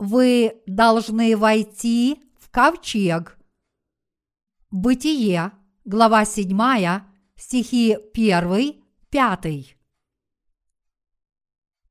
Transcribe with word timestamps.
вы 0.00 0.62
должны 0.66 1.36
войти 1.36 2.22
в 2.38 2.50
ковчег. 2.50 3.38
Бытие, 4.70 5.52
глава 5.84 6.24
7, 6.24 6.58
стихи 7.36 7.98
1, 8.14 8.82
5. 9.10 9.76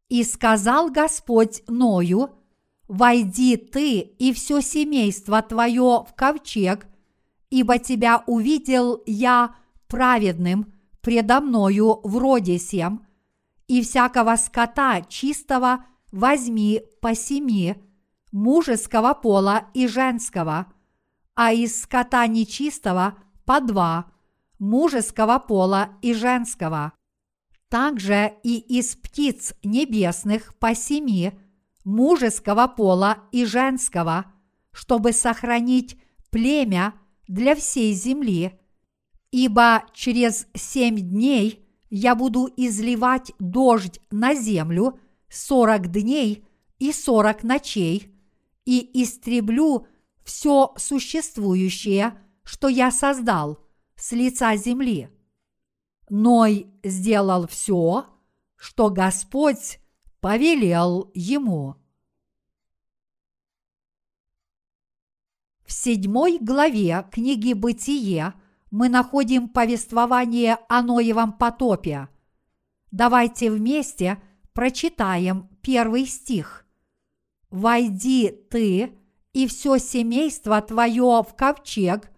И 0.09 0.23
сказал 0.23 0.89
Господь 0.89 1.61
Ною, 1.67 2.31
«Войди 2.87 3.57
ты 3.57 3.99
и 3.99 4.33
все 4.33 4.61
семейство 4.61 5.43
твое 5.43 6.03
в 6.09 6.13
ковчег, 6.15 6.87
ибо 7.51 7.77
тебя 7.77 8.23
увидел 8.25 9.03
я 9.05 9.55
праведным 9.87 10.73
предо 11.01 11.41
мною 11.41 11.99
в 12.03 12.17
роде 12.17 12.57
сем, 12.57 13.05
и 13.67 13.83
всякого 13.83 14.35
скота 14.35 15.01
чистого 15.01 15.85
возьми 16.11 16.81
по 17.01 17.13
семи, 17.13 17.75
мужеского 18.31 19.13
пола 19.13 19.67
и 19.73 19.87
женского, 19.87 20.67
а 21.35 21.53
из 21.53 21.81
скота 21.81 22.27
нечистого 22.27 23.15
по 23.45 23.61
два, 23.61 24.11
мужеского 24.59 25.39
пола 25.39 25.89
и 26.01 26.13
женского. 26.13 26.93
Также 27.69 28.33
и 28.43 28.57
из 28.57 28.95
птиц 28.95 29.53
небесных 29.63 30.55
по 30.57 30.75
семи, 30.75 31.33
мужеского 31.83 32.67
пола 32.67 33.19
и 33.31 33.45
женского, 33.45 34.25
чтобы 34.71 35.13
сохранить 35.13 35.99
племя 36.29 36.93
для 37.27 37.55
всей 37.55 37.93
земли, 37.93 38.59
ибо 39.31 39.83
через 39.93 40.47
семь 40.55 40.97
дней 40.97 41.65
я 41.89 42.15
буду 42.15 42.49
изливать 42.55 43.31
дождь 43.39 43.99
на 44.11 44.35
землю 44.35 44.99
сорок 45.29 45.89
дней 45.91 46.45
и 46.79 46.91
сорок 46.91 47.43
ночей, 47.43 48.13
и 48.69 49.01
истреблю 49.01 49.87
все 50.23 50.75
существующее, 50.77 52.21
что 52.43 52.67
я 52.67 52.91
создал 52.91 53.57
с 53.95 54.11
лица 54.11 54.55
земли. 54.57 55.09
Ной 56.07 56.67
сделал 56.83 57.47
все, 57.47 58.05
что 58.55 58.91
Господь 58.91 59.79
повелел 60.19 61.09
ему. 61.15 61.77
В 65.65 65.71
седьмой 65.71 66.37
главе 66.39 67.07
книги 67.11 67.53
«Бытие» 67.53 68.35
мы 68.69 68.87
находим 68.87 69.49
повествование 69.49 70.59
о 70.67 70.83
Ноевом 70.83 71.33
потопе. 71.33 72.07
Давайте 72.91 73.49
вместе 73.49 74.21
прочитаем 74.53 75.49
первый 75.63 76.05
стих. 76.05 76.68
«Войди 77.49 78.29
ты 78.49 78.97
и 79.33 79.47
все 79.47 79.77
семейство 79.77 80.61
твое 80.61 81.23
в 81.27 81.35
ковчег, 81.35 82.11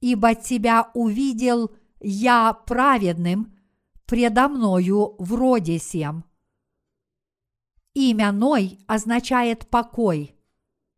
ибо 0.00 0.34
тебя 0.34 0.90
увидел 0.94 1.70
я 2.00 2.52
праведным 2.52 3.54
предо 4.06 4.48
мною 4.48 5.16
в 5.18 5.34
роде 5.34 5.78
сем». 5.78 6.24
Имя 7.94 8.32
Ной 8.32 8.78
означает 8.86 9.68
покой– 9.68 10.32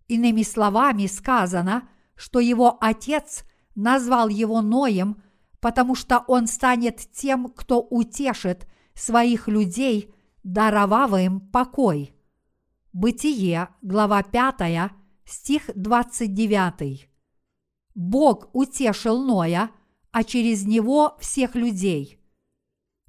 Иными 0.09 0.43
словами 0.43 1.07
сказано, 1.07 1.89
что 2.17 2.41
его 2.41 2.79
отец 2.81 3.45
назвал 3.75 4.29
его 4.29 4.63
Ноем, 4.63 5.23
потому 5.61 5.95
что 5.95 6.25
он 6.27 6.47
станет 6.47 7.13
тем, 7.13 7.49
кто 7.49 7.83
утешит 7.83 8.67
своих 8.95 9.49
людей, 9.49 10.13
даровав 10.43 11.15
им 11.15 11.41
покой. 11.41 12.15
Бытие, 12.93 13.69
глава 13.83 14.23
5, 14.23 14.91
стих 15.25 15.71
29. 15.75 17.09
Бог 17.95 18.49
утешил 18.53 19.23
Ноя, 19.23 19.71
а 20.11 20.25
через 20.25 20.65
него 20.65 21.17
всех 21.21 21.55
людей. 21.55 22.19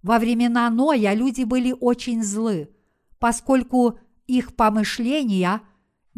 Во 0.03 0.19
времена 0.19 0.69
Ноя 0.69 1.13
люди 1.13 1.43
были 1.43 1.75
очень 1.79 2.23
злы, 2.23 2.73
поскольку 3.19 3.99
их 4.27 4.55
помышления– 4.55 5.61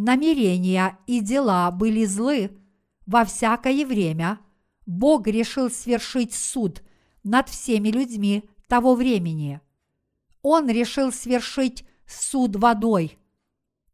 намерения 0.01 0.97
и 1.07 1.19
дела 1.19 1.69
были 1.71 2.05
злы, 2.05 2.57
во 3.05 3.25
всякое 3.25 3.85
время 3.85 4.39
Бог 4.85 5.27
решил 5.27 5.69
свершить 5.69 6.33
суд 6.33 6.81
над 7.23 7.49
всеми 7.49 7.89
людьми 7.89 8.49
того 8.67 8.95
времени. 8.95 9.61
Он 10.41 10.69
решил 10.69 11.11
свершить 11.11 11.85
суд 12.07 12.55
водой. 12.55 13.17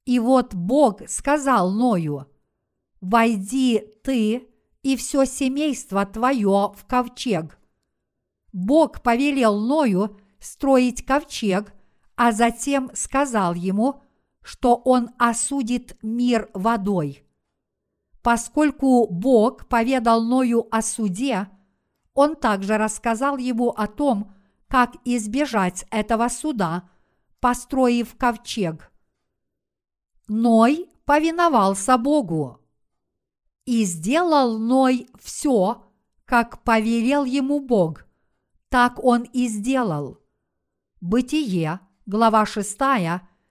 И 0.07 0.17
вот 0.17 0.55
Бог 0.55 1.07
сказал 1.07 1.69
Ною, 1.71 2.25
«Войди 3.01 3.83
ты 4.03 4.47
и 4.81 4.95
все 4.95 5.25
семейство 5.25 6.03
твое 6.05 6.73
в 6.75 6.85
ковчег». 6.87 7.59
Бог 8.51 9.03
повелел 9.03 9.59
Ною 9.59 10.17
строить 10.39 11.05
ковчег, 11.05 11.71
а 12.15 12.31
затем 12.31 12.89
сказал 12.95 13.53
ему– 13.53 14.01
что 14.47 14.75
он 14.75 15.09
осудит 15.17 16.01
мир 16.01 16.49
водой. 16.53 17.21
Поскольку 18.21 19.05
Бог 19.07 19.67
поведал 19.67 20.23
Ною 20.23 20.67
о 20.71 20.81
суде, 20.81 21.49
он 22.13 22.37
также 22.37 22.77
рассказал 22.77 23.35
ему 23.35 23.71
о 23.71 23.87
том, 23.87 24.33
как 24.69 24.95
избежать 25.03 25.85
этого 25.91 26.29
суда, 26.29 26.89
построив 27.41 28.15
ковчег. 28.15 28.89
Ной 30.27 30.89
повиновался 31.05 31.97
Богу. 31.97 32.59
И 33.65 33.85
сделал 33.85 34.57
Ной 34.57 35.07
все, 35.19 35.85
как 36.25 36.63
повелел 36.63 37.23
ему 37.23 37.61
Бог. 37.61 38.05
Так 38.69 39.01
он 39.03 39.23
и 39.23 39.47
сделал. 39.47 40.19
Бытие, 40.99 41.79
глава 42.05 42.45
6, 42.45 42.77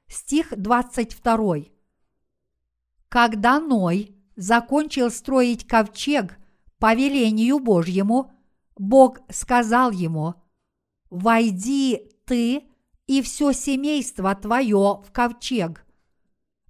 стих 0.09 0.53
22. 0.55 1.57
Когда 3.09 3.59
Ной 3.59 4.15
закончил 4.37 5.11
строить 5.11 5.67
ковчег 5.67 6.39
по 6.79 6.95
велению 6.95 7.59
Божьему, 7.59 8.33
Бог 8.77 9.21
сказал 9.31 9.91
ему, 9.93 10.35
«Войди 11.09 12.13
ты 12.27 12.65
и 13.07 13.23
все 13.23 13.53
семейство 13.53 14.35
твое 14.35 15.03
в 15.03 15.11
ковчег». 15.13 15.86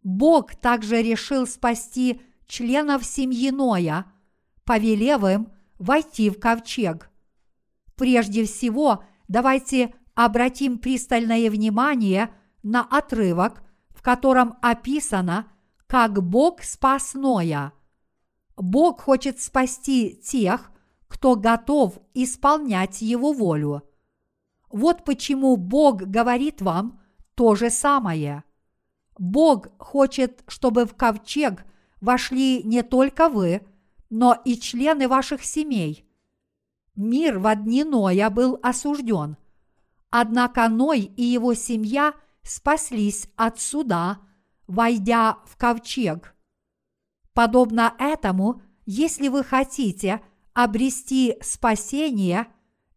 Бог 0.07 0.55
также 0.55 1.03
решил 1.03 1.47
спасти 1.47 2.21
членов 2.47 3.05
семьи 3.05 3.51
Ноя, 3.51 4.07
повелев 4.65 5.25
им 5.25 5.49
войти 5.79 6.31
в 6.31 6.39
ковчег. 6.41 7.11
Прежде 7.97 8.45
всего, 8.45 9.05
давайте 9.29 9.95
обратим 10.15 10.79
пристальное 10.79 11.51
внимание– 11.51 12.31
на 12.67 12.83
отрывок, 12.83 13.63
в 13.91 14.03
котором 14.03 14.57
описано, 14.61 15.47
как 15.87 16.21
Бог 16.21 16.65
спас 16.65 17.15
Ноя. 17.15 17.73
Бог 18.57 19.03
хочет 19.03 19.41
спасти 19.41 20.17
тех, 20.17 20.73
кто 21.07 21.37
готов 21.37 21.99
исполнять 22.13 23.03
Его 23.03 23.33
волю. 23.33 23.83
Вот 24.69 25.05
почему 25.05 25.57
Бог 25.57 26.03
говорит 26.03 26.61
вам 26.61 27.01
то 27.37 27.55
же 27.55 27.71
самое. 27.71 28.43
Бог 29.19 29.69
хочет, 29.79 30.43
чтобы 30.49 30.85
в 30.85 30.95
ковчег 30.95 31.65
вошли 32.01 32.63
не 32.63 32.83
только 32.83 33.29
вы, 33.29 33.67
но 34.11 34.37
и 34.45 34.57
члены 34.57 35.09
ваших 35.09 35.45
семей. 35.45 36.05
Мир 36.95 37.39
в 37.39 37.55
дни 37.57 37.85
Ноя 37.85 38.31
был 38.31 38.59
осужден, 38.63 39.37
однако 40.11 40.69
Ной 40.69 41.01
и 41.01 41.23
его 41.23 41.55
семья– 41.55 42.15
спаслись 42.47 43.29
от 43.37 43.61
суда, 43.61 44.21
войдя 44.67 45.39
в 45.47 45.57
ковчег. 45.57 46.35
Подобно 47.35 47.95
этому, 47.99 48.63
если 48.87 49.29
вы 49.29 49.45
хотите 49.45 50.23
обрести 50.55 51.37
спасение 51.43 52.47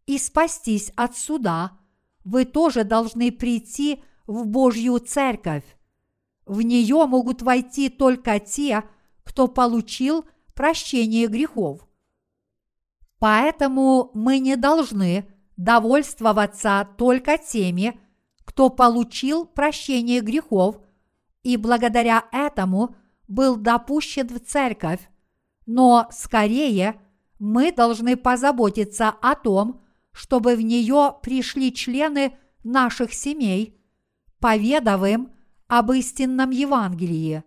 и 0.06 0.18
спастись 0.18 0.92
от 0.96 1.16
суда, 1.16 1.78
вы 2.24 2.44
тоже 2.44 2.84
должны 2.84 3.32
прийти 3.32 4.02
в 4.26 4.46
Божью 4.46 4.98
церковь. 4.98 5.64
В 6.50 6.62
нее 6.62 7.06
могут 7.06 7.42
войти 7.42 7.88
только 7.88 8.40
те, 8.40 8.82
кто 9.22 9.46
получил 9.46 10.24
прощение 10.52 11.28
грехов. 11.28 11.86
Поэтому 13.20 14.10
мы 14.14 14.40
не 14.40 14.56
должны 14.56 15.32
довольствоваться 15.56 16.88
только 16.98 17.38
теми, 17.38 18.00
кто 18.44 18.68
получил 18.68 19.46
прощение 19.46 20.22
грехов 20.22 20.80
и 21.44 21.56
благодаря 21.56 22.24
этому 22.32 22.96
был 23.28 23.54
допущен 23.54 24.26
в 24.26 24.40
церковь, 24.40 25.08
но 25.66 26.08
скорее 26.10 27.00
мы 27.38 27.70
должны 27.70 28.16
позаботиться 28.16 29.10
о 29.22 29.36
том, 29.36 29.82
чтобы 30.10 30.56
в 30.56 30.62
нее 30.62 31.14
пришли 31.22 31.72
члены 31.72 32.36
наших 32.64 33.14
семей, 33.14 33.80
поведав 34.40 35.06
им 35.06 35.30
об 35.70 35.92
истинном 35.92 36.50
Евангелии. 36.50 37.44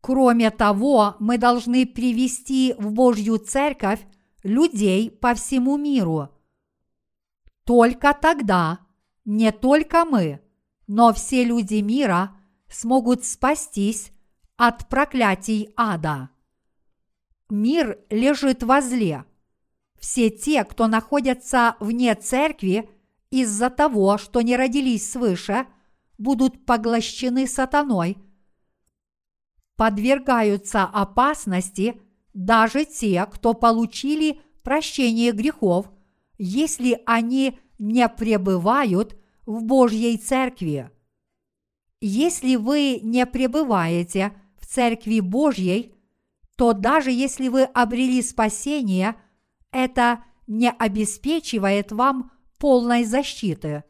Кроме 0.00 0.52
того, 0.52 1.16
мы 1.18 1.36
должны 1.36 1.84
привести 1.84 2.76
в 2.78 2.92
Божью 2.92 3.38
церковь 3.38 4.00
людей 4.44 5.10
по 5.10 5.34
всему 5.34 5.76
миру. 5.76 6.28
Только 7.64 8.14
тогда 8.14 8.78
не 9.24 9.50
только 9.50 10.04
мы, 10.04 10.40
но 10.86 11.12
все 11.12 11.42
люди 11.42 11.80
мира 11.80 12.36
смогут 12.68 13.24
спастись 13.24 14.12
от 14.56 14.88
проклятий 14.88 15.72
ада. 15.76 16.30
Мир 17.50 17.98
лежит 18.10 18.62
возле. 18.62 19.24
Все 19.98 20.30
те, 20.30 20.62
кто 20.62 20.86
находятся 20.86 21.74
вне 21.80 22.14
церкви 22.14 22.88
из-за 23.30 23.70
того, 23.70 24.18
что 24.18 24.40
не 24.40 24.56
родились 24.56 25.10
свыше, 25.10 25.66
будут 26.22 26.64
поглощены 26.64 27.46
сатаной, 27.46 28.16
подвергаются 29.76 30.84
опасности 30.84 32.00
даже 32.32 32.84
те, 32.84 33.26
кто 33.26 33.54
получили 33.54 34.40
прощение 34.62 35.32
грехов, 35.32 35.90
если 36.38 37.02
они 37.06 37.58
не 37.78 38.08
пребывают 38.08 39.16
в 39.44 39.64
Божьей 39.64 40.16
церкви. 40.16 40.90
Если 42.00 42.56
вы 42.56 43.00
не 43.02 43.26
пребываете 43.26 44.32
в 44.60 44.66
церкви 44.66 45.20
Божьей, 45.20 45.94
то 46.56 46.72
даже 46.72 47.10
если 47.10 47.48
вы 47.48 47.64
обрели 47.64 48.22
спасение, 48.22 49.16
это 49.72 50.24
не 50.46 50.70
обеспечивает 50.70 51.90
вам 51.90 52.30
полной 52.58 53.04
защиты. 53.04 53.84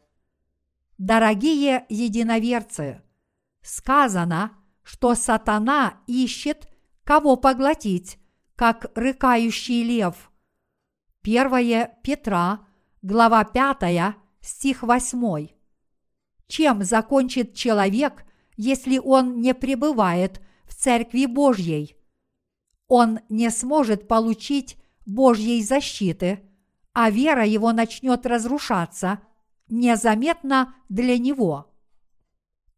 Дорогие 1.05 1.85
единоверцы, 1.89 3.01
сказано, 3.61 4.53
что 4.83 5.15
сатана 5.15 6.01
ищет, 6.07 6.69
кого 7.03 7.35
поглотить, 7.35 8.19
как 8.55 8.85
рыкающий 8.95 9.83
лев. 9.83 10.31
1 11.23 11.87
Петра, 12.03 12.65
глава 13.01 13.43
5, 13.43 14.15
стих 14.39 14.81
8. 14.81 15.49
Чем 16.47 16.83
закончит 16.83 17.53
человек, 17.53 18.23
если 18.55 18.97
он 18.97 19.41
не 19.41 19.53
пребывает 19.53 20.39
в 20.63 20.73
Церкви 20.73 21.25
Божьей? 21.25 21.97
Он 22.87 23.19
не 23.27 23.49
сможет 23.49 24.07
получить 24.07 24.77
Божьей 25.05 25.61
защиты, 25.63 26.49
а 26.93 27.09
вера 27.09 27.45
его 27.45 27.73
начнет 27.73 28.25
разрушаться 28.25 29.19
незаметно 29.73 30.75
для 30.87 31.17
него. 31.17 31.73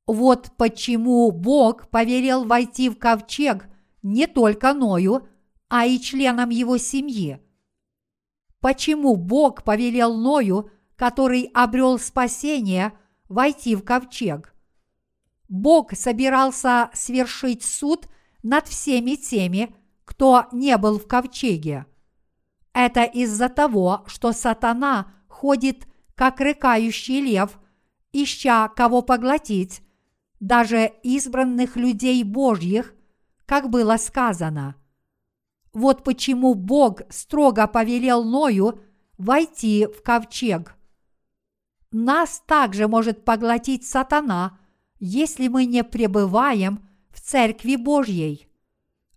Вот 0.08 0.52
почему 0.58 1.30
Бог 1.32 1.90
повелел 1.90 2.46
войти 2.46 2.90
в 2.90 2.98
ковчег 2.98 3.68
не 4.02 4.28
только 4.28 4.74
Ною, 4.74 5.28
а 5.68 5.86
и 5.86 6.00
членам 6.00 6.52
его 6.52 6.78
семьи. 6.78 7.42
Почему 8.62 9.16
Бог 9.18 9.64
повелел 9.64 10.16
Ною, 10.16 10.70
который 10.96 11.52
обрел 11.54 12.00
спасение, 12.00 12.94
войти 13.28 13.76
в 13.76 13.84
ковчег? 13.84 14.56
Бог 15.50 15.92
собирался 15.94 16.90
свершить 16.94 17.64
суд 17.64 18.08
над 18.42 18.68
всеми 18.68 19.16
теми, 19.16 19.76
кто 20.06 20.46
не 20.52 20.78
был 20.78 21.00
в 21.00 21.08
ковчеге. 21.08 21.88
Это 22.74 23.04
из-за 23.04 23.50
того, 23.50 24.04
что 24.08 24.32
сатана 24.32 25.14
ходит, 25.28 25.88
как 26.16 26.40
рыкающий 26.40 27.22
лев, 27.22 27.60
ища 28.14 28.68
кого 28.70 29.02
поглотить, 29.02 29.82
даже 30.40 30.92
избранных 31.04 31.76
людей 31.76 32.24
Божьих, 32.24 32.94
как 33.46 33.70
было 33.70 33.98
сказано. 33.98 34.76
Вот 35.74 36.04
почему 36.04 36.54
Бог 36.56 37.02
строго 37.10 37.68
повелел 37.68 38.24
Ною 38.24 38.80
войти 39.18 39.88
в 39.88 40.02
ковчег. 40.02 40.76
Нас 41.92 42.42
также 42.46 42.88
может 42.88 43.24
поглотить 43.24 43.88
сатана, 43.88 44.58
если 45.00 45.48
мы 45.48 45.66
не 45.66 45.84
пребываем 45.84 46.88
в 47.10 47.22
Церкви 47.22 47.76
Божьей. 47.76 48.48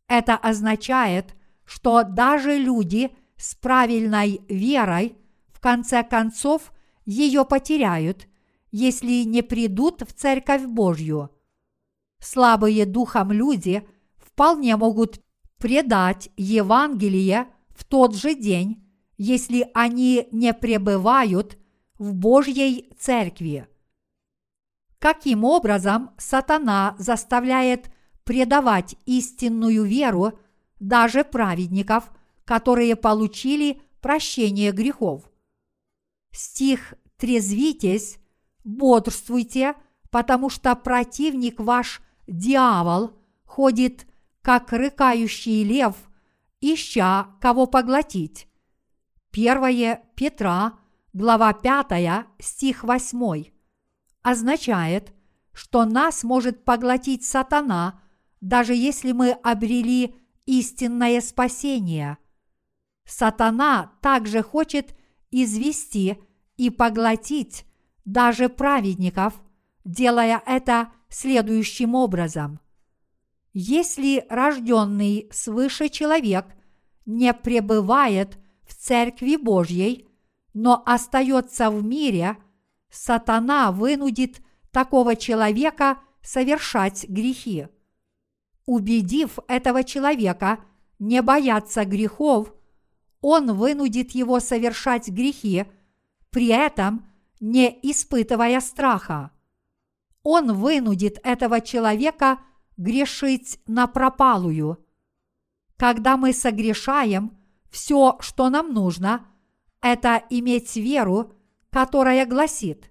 Это 0.08 0.36
означает, 0.36 1.34
что 1.64 2.02
даже 2.02 2.56
люди 2.56 3.10
с 3.36 3.54
правильной 3.54 4.40
верой 4.48 5.16
в 5.52 5.60
конце 5.60 6.02
концов 6.02 6.72
ее 7.08 7.46
потеряют, 7.46 8.28
если 8.70 9.22
не 9.24 9.40
придут 9.40 10.02
в 10.02 10.12
Церковь 10.12 10.66
Божью. 10.66 11.30
Слабые 12.20 12.84
духом 12.84 13.32
люди 13.32 13.88
вполне 14.18 14.76
могут 14.76 15.22
предать 15.56 16.28
Евангелие 16.36 17.46
в 17.70 17.84
тот 17.84 18.14
же 18.14 18.34
день, 18.34 18.86
если 19.16 19.70
они 19.72 20.28
не 20.32 20.52
пребывают 20.52 21.56
в 21.98 22.12
Божьей 22.12 22.92
Церкви. 23.00 23.66
Каким 24.98 25.44
образом 25.44 26.10
сатана 26.18 26.94
заставляет 26.98 27.90
предавать 28.24 28.96
истинную 29.06 29.84
веру 29.84 30.38
даже 30.78 31.24
праведников, 31.24 32.10
которые 32.44 32.96
получили 32.96 33.80
прощение 34.02 34.72
грехов? 34.72 35.27
Стих 36.32 36.94
«Трезвитесь 37.16 38.18
бодрствуйте, 38.68 39.74
потому 40.10 40.50
что 40.50 40.74
противник 40.76 41.58
ваш, 41.58 42.00
дьявол, 42.26 43.12
ходит, 43.44 44.06
как 44.42 44.72
рыкающий 44.72 45.64
лев, 45.64 45.94
ища 46.60 47.36
кого 47.40 47.66
поглотить. 47.66 48.48
1 49.32 49.98
Петра, 50.14 50.78
глава 51.12 51.52
5, 51.52 52.26
стих 52.38 52.84
8, 52.84 53.44
означает, 54.22 55.12
что 55.52 55.84
нас 55.84 56.22
может 56.22 56.64
поглотить 56.64 57.24
сатана, 57.24 58.00
даже 58.40 58.74
если 58.74 59.12
мы 59.12 59.32
обрели 59.32 60.14
истинное 60.46 61.20
спасение. 61.20 62.18
Сатана 63.04 63.92
также 64.00 64.42
хочет 64.42 64.97
извести 65.30 66.18
и 66.56 66.70
поглотить 66.70 67.64
даже 68.04 68.48
праведников, 68.48 69.34
делая 69.84 70.42
это 70.46 70.92
следующим 71.08 71.94
образом. 71.94 72.60
Если 73.52 74.24
рожденный 74.28 75.28
свыше 75.32 75.88
человек 75.88 76.46
не 77.06 77.32
пребывает 77.32 78.38
в 78.66 78.74
Церкви 78.74 79.36
Божьей, 79.36 80.08
но 80.54 80.82
остается 80.84 81.70
в 81.70 81.82
мире, 81.82 82.36
сатана 82.90 83.72
вынудит 83.72 84.40
такого 84.70 85.16
человека 85.16 85.98
совершать 86.22 87.08
грехи. 87.08 87.68
Убедив 88.66 89.38
этого 89.48 89.82
человека 89.82 90.60
не 90.98 91.22
бояться 91.22 91.84
грехов, 91.84 92.52
он 93.20 93.52
вынудит 93.54 94.12
его 94.12 94.40
совершать 94.40 95.08
грехи, 95.08 95.66
при 96.30 96.48
этом 96.48 97.06
не 97.40 97.68
испытывая 97.82 98.60
страха. 98.60 99.30
Он 100.22 100.52
вынудит 100.52 101.18
этого 101.22 101.60
человека 101.60 102.40
грешить 102.76 103.60
на 103.66 103.86
пропалую. 103.86 104.84
Когда 105.76 106.16
мы 106.16 106.32
согрешаем, 106.32 107.36
все, 107.70 108.16
что 108.20 108.50
нам 108.50 108.72
нужно, 108.72 109.26
это 109.80 110.22
иметь 110.30 110.76
веру, 110.76 111.34
которая 111.70 112.26
гласит 112.26 112.90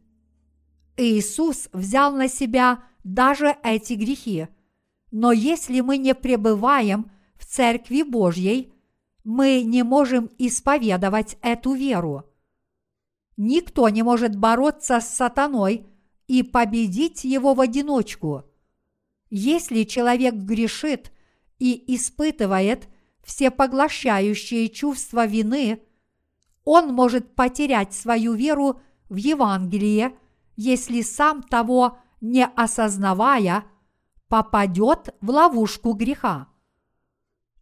Иисус 0.98 1.70
взял 1.74 2.12
на 2.12 2.28
себя 2.28 2.84
даже 3.04 3.56
эти 3.64 3.94
грехи. 3.94 4.48
Но 5.12 5.32
если 5.32 5.80
мы 5.82 5.98
не 5.98 6.14
пребываем 6.16 7.12
в 7.36 7.46
Церкви 7.46 8.02
Божьей, 8.02 8.74
мы 9.28 9.64
не 9.64 9.84
можем 9.84 10.30
исповедовать 10.38 11.38
эту 11.42 11.74
веру. 11.74 12.24
Никто 13.36 13.90
не 13.90 14.02
может 14.02 14.38
бороться 14.38 15.02
с 15.02 15.10
сатаной 15.10 15.86
и 16.28 16.44
победить 16.44 17.26
его 17.26 17.54
в 17.54 17.60
одиночку. 17.60 18.46
Если 19.30 19.84
человек 19.84 20.34
грешит 20.34 21.12
и 21.60 21.94
испытывает 21.94 22.88
всепоглощающее 23.22 24.70
чувство 24.70 25.26
вины, 25.26 25.82
он 26.64 26.94
может 26.94 27.36
потерять 27.36 27.94
свою 27.94 28.34
веру 28.34 28.80
в 29.10 29.18
Евангелие, 29.18 30.18
если 30.56 31.02
сам 31.02 31.44
того 31.44 31.98
не 32.22 32.46
осознавая, 32.46 33.66
попадет 34.30 35.14
в 35.20 35.30
ловушку 35.32 35.92
греха. 35.92 36.48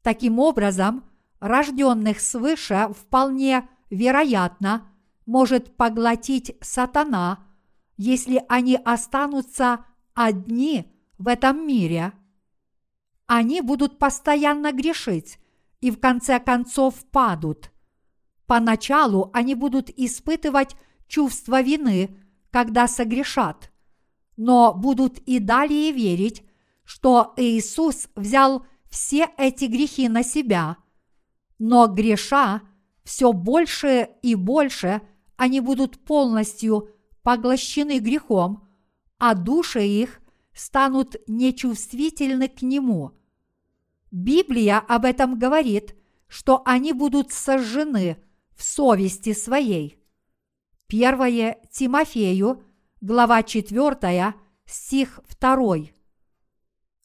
Таким 0.03 0.37
образом, 0.37 1.03
рожденных 1.47 2.19
свыше 2.19 2.89
вполне 2.93 3.67
вероятно– 3.89 4.87
может 5.25 5.75
поглотить 5.75 6.55
сатана, 6.61 7.43
если 7.97 8.43
они 8.47 8.75
останутся 8.75 9.85
одни 10.13 10.91
в 11.17 11.27
этом 11.27 11.65
мире. 11.67 12.13
они 13.27 13.61
будут 13.61 13.97
постоянно 13.97 14.71
грешить 14.71 15.39
и 15.81 15.89
в 15.89 15.99
конце 15.99 16.39
концов 16.39 16.93
падут. 17.09 17.71
Поначалу 18.45 19.31
они 19.33 19.55
будут 19.55 19.89
испытывать 19.89 20.75
чувство 21.07 21.61
вины, 21.61 22.15
когда 22.51 22.87
согрешат, 22.87 23.71
но 24.37 24.75
будут 24.75 25.17
и 25.19 25.39
далее 25.39 25.91
верить, 25.91 26.43
что 26.83 27.33
Иисус 27.35 28.09
взял 28.15 28.63
все 28.91 29.27
эти 29.37 29.65
грехи 29.65 30.07
на 30.07 30.21
себя. 30.21 30.77
Но 31.59 31.87
греша 31.87 32.61
все 33.03 33.31
больше 33.31 34.09
и 34.21 34.35
больше 34.35 35.01
они 35.37 35.59
будут 35.59 36.03
полностью 36.03 36.89
поглощены 37.23 37.99
грехом, 37.99 38.67
а 39.17 39.35
души 39.35 39.85
их 39.85 40.21
станут 40.53 41.15
нечувствительны 41.27 42.47
к 42.47 42.61
нему. 42.61 43.11
Библия 44.11 44.79
об 44.79 45.05
этом 45.05 45.37
говорит, 45.37 45.95
что 46.27 46.61
они 46.65 46.93
будут 46.93 47.31
сожжены 47.31 48.17
в 48.55 48.63
совести 48.63 49.33
своей. 49.33 49.99
Первое 50.87 51.59
Тимофею, 51.71 52.63
глава 53.01 53.43
4, 53.43 54.33
стих 54.65 55.19
2. 55.39 55.77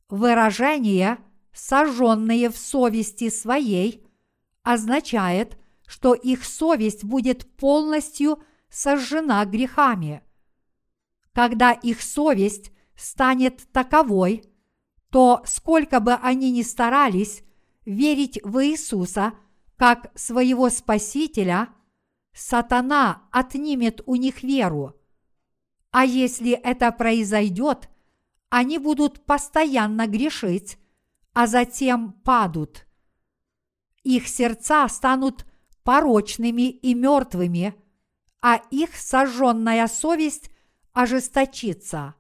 Выражение 0.09 1.19
«сожженные 1.53 2.51
в 2.51 2.57
совести 2.57 3.31
своей» 3.31 4.07
означает, 4.63 5.59
что 5.87 6.15
их 6.15 6.45
совесть 6.45 7.05
будет 7.05 7.57
полностью 7.57 8.43
сожжена 8.69 9.45
грехами. 9.45 10.23
Когда 11.33 11.73
их 11.73 12.01
совесть 12.01 12.73
станет 12.97 13.67
таковой, 13.73 14.45
то 15.11 15.43
сколько 15.47 16.01
бы 16.01 16.15
они 16.15 16.51
ни 16.53 16.63
старались 16.63 17.43
верить 17.85 18.41
в 18.45 18.65
Иисуса 18.65 19.33
как 19.77 20.13
своего 20.15 20.69
Спасителя, 20.69 21.69
сатана 22.33 23.23
отнимет 23.33 24.03
у 24.07 24.15
них 24.15 24.43
веру. 24.43 24.95
А 25.91 26.05
если 26.05 26.53
это 26.53 26.93
произойдет, 26.93 27.89
они 28.49 28.79
будут 28.79 29.25
постоянно 29.25 30.07
грешить, 30.07 30.79
а 31.33 31.47
затем 31.47 32.13
падут. 32.13 32.87
Их 34.03 34.29
сердца 34.29 34.89
станут 34.89 35.47
порочными 35.85 36.71
и 36.71 36.95
мертвыми, 36.95 37.75
а 38.41 38.57
их 38.71 38.97
сожженная 38.97 39.87
совесть 39.87 40.51
ожесточится. 40.93 42.15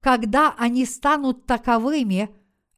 Когда 0.00 0.54
они 0.58 0.84
станут 0.84 1.46
таковыми, 1.46 2.34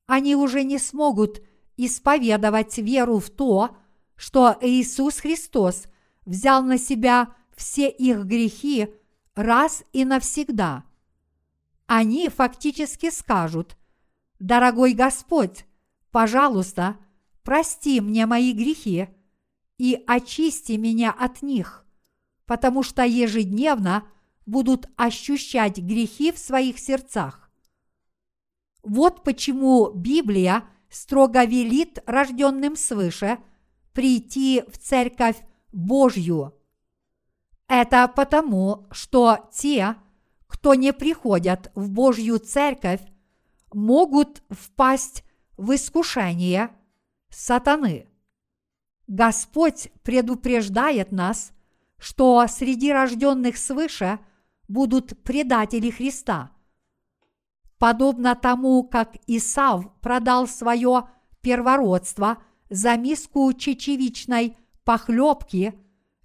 они 0.06 0.36
уже 0.36 0.62
не 0.62 0.78
смогут 0.78 1.42
исповедовать 1.76 2.76
веру 2.78 3.18
в 3.18 3.30
то, 3.30 3.76
что 4.16 4.56
Иисус 4.60 5.18
Христос 5.18 5.84
взял 6.26 6.62
на 6.62 6.78
себя 6.78 7.34
все 7.56 7.88
их 7.88 8.24
грехи 8.24 8.92
раз 9.34 9.84
и 9.92 10.04
навсегда. 10.04 10.84
Они 11.86 12.28
фактически 12.28 13.10
скажут, 13.10 13.76
«Дорогой 14.38 14.92
Господь, 14.92 15.64
пожалуйста, 16.10 16.96
прости 17.44 18.00
мне 18.00 18.26
мои 18.26 18.52
грехи 18.52 19.08
и 19.78 20.02
очисти 20.06 20.72
меня 20.72 21.12
от 21.12 21.42
них, 21.42 21.86
потому 22.46 22.82
что 22.82 23.04
ежедневно 23.04 24.04
будут 24.46 24.88
ощущать 24.96 25.78
грехи 25.78 26.32
в 26.32 26.38
своих 26.38 26.78
сердцах. 26.78 27.50
Вот 28.82 29.22
почему 29.22 29.90
Библия 29.92 30.64
строго 30.90 31.44
велит 31.44 31.98
рожденным 32.06 32.76
свыше 32.76 33.38
прийти 33.92 34.62
в 34.68 34.78
церковь 34.78 35.36
Божью. 35.72 36.54
Это 37.68 38.06
потому, 38.08 38.86
что 38.90 39.50
те, 39.52 39.96
кто 40.46 40.74
не 40.74 40.92
приходят 40.92 41.72
в 41.74 41.90
Божью 41.90 42.38
церковь, 42.38 43.00
могут 43.72 44.42
впасть 44.50 45.24
в 45.56 45.74
искушение 45.74 46.70
сатаны. 47.34 48.06
Господь 49.06 49.90
предупреждает 50.02 51.12
нас, 51.12 51.52
что 51.98 52.46
среди 52.48 52.92
рожденных 52.92 53.56
свыше– 53.56 54.18
будут 54.68 55.22
предатели 55.22 55.90
Христа. 55.90 56.52
Подобно 57.78 58.34
тому, 58.34 58.84
как 58.84 59.16
Исав 59.26 59.92
продал 60.00 60.46
свое 60.46 61.08
первородство 61.40 62.42
за 62.70 62.96
миску 62.96 63.52
чечевичной 63.52 64.56
похлебки, 64.84 65.74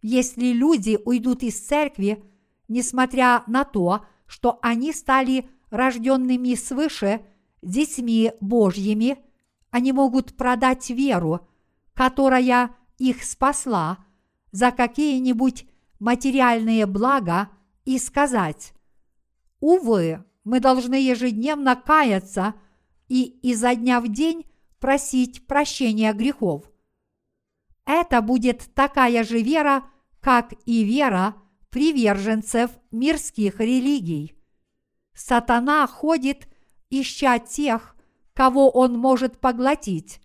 если 0.01 0.47
люди 0.47 0.97
уйдут 1.03 1.43
из 1.43 1.59
церкви, 1.59 2.23
несмотря 2.67 3.43
на 3.47 3.65
то, 3.65 4.05
что 4.25 4.59
они 4.61 4.93
стали 4.93 5.49
рожденными 5.69 6.53
свыше 6.55 7.25
детьми 7.61 8.31
Божьими, 8.39 9.17
они 9.71 9.91
могут 9.91 10.35
продать 10.35 10.89
веру, 10.89 11.47
которая 11.93 12.75
их 12.97 13.23
спасла, 13.23 13.99
за 14.51 14.71
какие-нибудь 14.71 15.67
материальные 15.99 16.85
блага 16.85 17.49
и 17.85 17.99
сказать, 17.99 18.73
«Увы, 19.59 20.23
мы 20.43 20.59
должны 20.59 20.95
ежедневно 20.95 21.75
каяться 21.75 22.55
и 23.07 23.23
изо 23.23 23.75
дня 23.75 23.99
в 24.01 24.07
день 24.07 24.45
просить 24.79 25.45
прощения 25.45 26.13
грехов». 26.13 26.69
Это 27.85 28.21
будет 28.21 28.69
такая 28.73 29.23
же 29.23 29.41
вера, 29.41 29.83
как 30.21 30.53
и 30.65 30.83
вера 30.83 31.35
приверженцев 31.69 32.71
мирских 32.91 33.59
религий. 33.59 34.35
Сатана 35.13 35.85
ходит, 35.87 36.47
ища 36.89 37.39
тех, 37.39 37.95
кого 38.39 38.69
он 38.69 38.97
может 38.97 39.37
поглотить, 39.41 40.21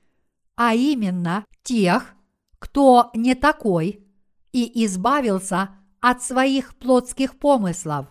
а 0.54 0.72
именно 0.72 1.44
тех, 1.64 2.14
кто 2.60 3.10
не 3.12 3.34
такой, 3.34 4.06
и 4.52 4.84
избавился 4.84 5.70
от 6.00 6.22
своих 6.22 6.76
плотских 6.76 7.36
помыслов. 7.36 8.06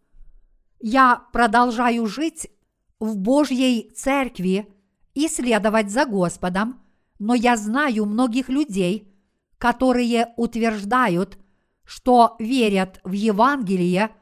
Я 0.80 1.24
продолжаю 1.32 2.06
жить 2.06 2.50
в 2.98 3.16
Божьей 3.16 3.90
церкви 3.94 4.68
и 5.14 5.28
следовать 5.28 5.90
за 5.90 6.04
Господом, 6.04 6.82
но 7.20 7.34
я 7.34 7.56
знаю 7.56 8.06
многих 8.06 8.48
людей, 8.48 9.14
которые 9.58 10.34
утверждают, 10.36 11.38
что 11.84 12.34
верят 12.40 13.00
в 13.04 13.12
Евангелие– 13.12 14.10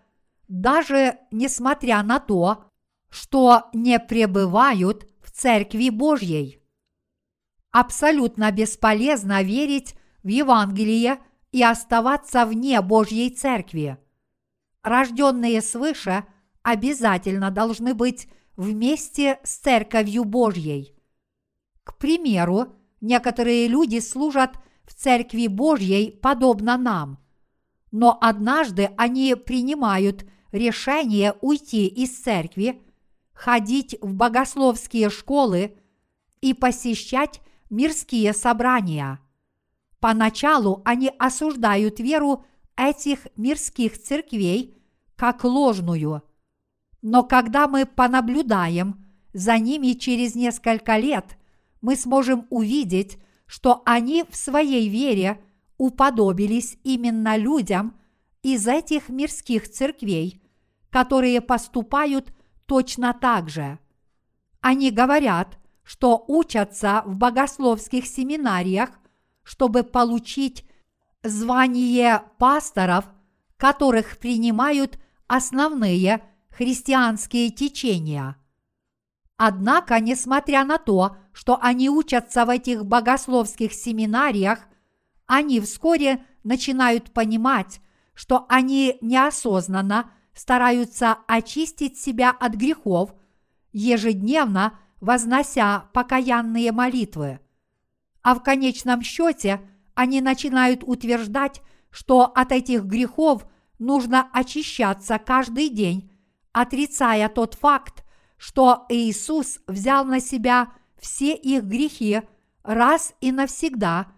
даже 0.49 1.19
несмотря 1.31 2.03
на 2.03 2.19
то, 2.19 2.65
что 3.11 3.69
не 3.73 3.99
пребывают 4.01 5.07
в 5.23 5.31
Церкви 5.31 5.91
Божьей. 5.91 6.63
Абсолютно 7.71 8.51
бесполезно 8.51 9.43
верить 9.43 9.95
в 10.23 10.29
Евангелие 10.29 11.19
и 11.53 11.63
оставаться 11.63 12.45
вне 12.47 12.81
Божьей 12.81 13.31
Церкви. 13.31 13.99
Рожденные 14.83 15.61
свыше 15.61 16.25
обязательно 16.63 17.51
должны 17.51 17.95
быть 17.95 18.29
вместе 18.57 19.39
с 19.45 19.59
Церковью 19.59 20.25
Божьей. 20.25 20.95
К 21.85 21.97
примеру, 21.97 22.78
некоторые 23.01 23.69
люди 23.69 24.01
служат 24.01 24.59
в 24.85 24.95
Церкви 24.95 25.47
Божьей 25.47 26.11
подобно 26.11 26.77
нам, 26.77 27.19
но 27.91 28.17
однажды 28.21 28.91
они 28.97 29.35
принимают 29.35 30.27
решение 30.53 31.35
уйти 31.41 31.87
из 31.87 32.19
Церкви, 32.19 32.83
ходить 33.33 33.97
в 34.01 34.15
богословские 34.15 35.11
школы 35.11 35.77
и 36.41 36.55
посещать 36.55 37.41
мирские 37.71 38.33
собрания. 38.33 39.21
Поначалу 40.01 40.83
они 40.85 41.11
осуждают 41.19 42.01
веру 42.01 42.45
этих 42.77 43.27
мирских 43.37 44.01
церквей 44.01 44.77
как 45.17 45.45
ложную. 45.45 46.23
Но 47.03 47.25
когда 47.25 47.67
мы 47.67 47.87
понаблюдаем 47.87 49.05
за 49.33 49.59
ними 49.59 49.93
через 49.93 50.35
несколько 50.35 50.97
лет, 50.97 51.37
мы 51.81 51.97
сможем 51.97 52.47
увидеть, 52.51 53.19
что 53.47 53.83
они 53.87 54.25
в 54.29 54.37
своей 54.37 54.89
вере 54.89 55.41
уподобились 55.79 56.77
именно 56.85 57.37
людям 57.37 57.97
из 58.43 58.67
этих 58.67 59.09
мирских 59.09 59.71
церквей, 59.71 60.43
которые 60.91 61.41
поступают 61.41 62.33
точно 62.67 63.15
так 63.15 63.49
же. 63.49 63.79
Они 64.61 64.91
говорят, 64.91 65.59
что 65.83 66.23
учатся 66.29 67.03
в 67.07 67.17
богословских 67.17 68.07
семинариях, 68.07 68.91
чтобы 69.43 69.85
получить 69.85 70.65
звание 71.23 72.23
пасторов, 72.39 73.07
которых 73.57 74.19
принимают 74.19 74.99
основные 75.27 76.23
христианские 76.51 77.51
течения. 77.51 78.37
Однако, 79.39 80.01
несмотря 80.01 80.65
на 80.65 80.79
то, 80.79 81.17
что 81.33 81.59
они 81.63 81.89
учатся 81.89 82.45
в 82.45 82.51
этих 82.51 82.85
богословских 82.85 83.73
семинариях, 83.73 84.59
они 85.27 85.61
вскоре 85.61 86.25
начинают 86.43 87.13
понимать, 87.13 87.81
что 88.15 88.47
они 88.49 88.99
неосознанно 89.01 90.11
стараются 90.35 91.19
очистить 91.29 91.97
себя 91.97 92.31
от 92.31 92.55
грехов, 92.55 93.15
ежедневно 93.73 94.77
вознося 95.01 95.89
покаянные 95.93 96.73
молитвы. 96.73 97.39
А 98.23 98.35
в 98.35 98.43
конечном 98.43 99.03
счете 99.03 99.61
они 99.95 100.21
начинают 100.21 100.83
утверждать, 100.83 101.63
что 101.91 102.25
от 102.25 102.51
этих 102.51 102.83
грехов 102.85 103.47
нужно 103.79 104.29
очищаться 104.33 105.21
каждый 105.21 105.69
день, 105.69 106.11
отрицая 106.51 107.29
тот 107.29 107.55
факт, 107.55 108.05
что 108.39 108.87
Иисус 108.89 109.59
взял 109.67 110.05
на 110.05 110.21
себя 110.21 110.73
все 110.99 111.35
их 111.35 111.65
грехи 111.65 112.23
раз 112.63 113.15
и 113.21 113.33
навсегда, 113.33 114.09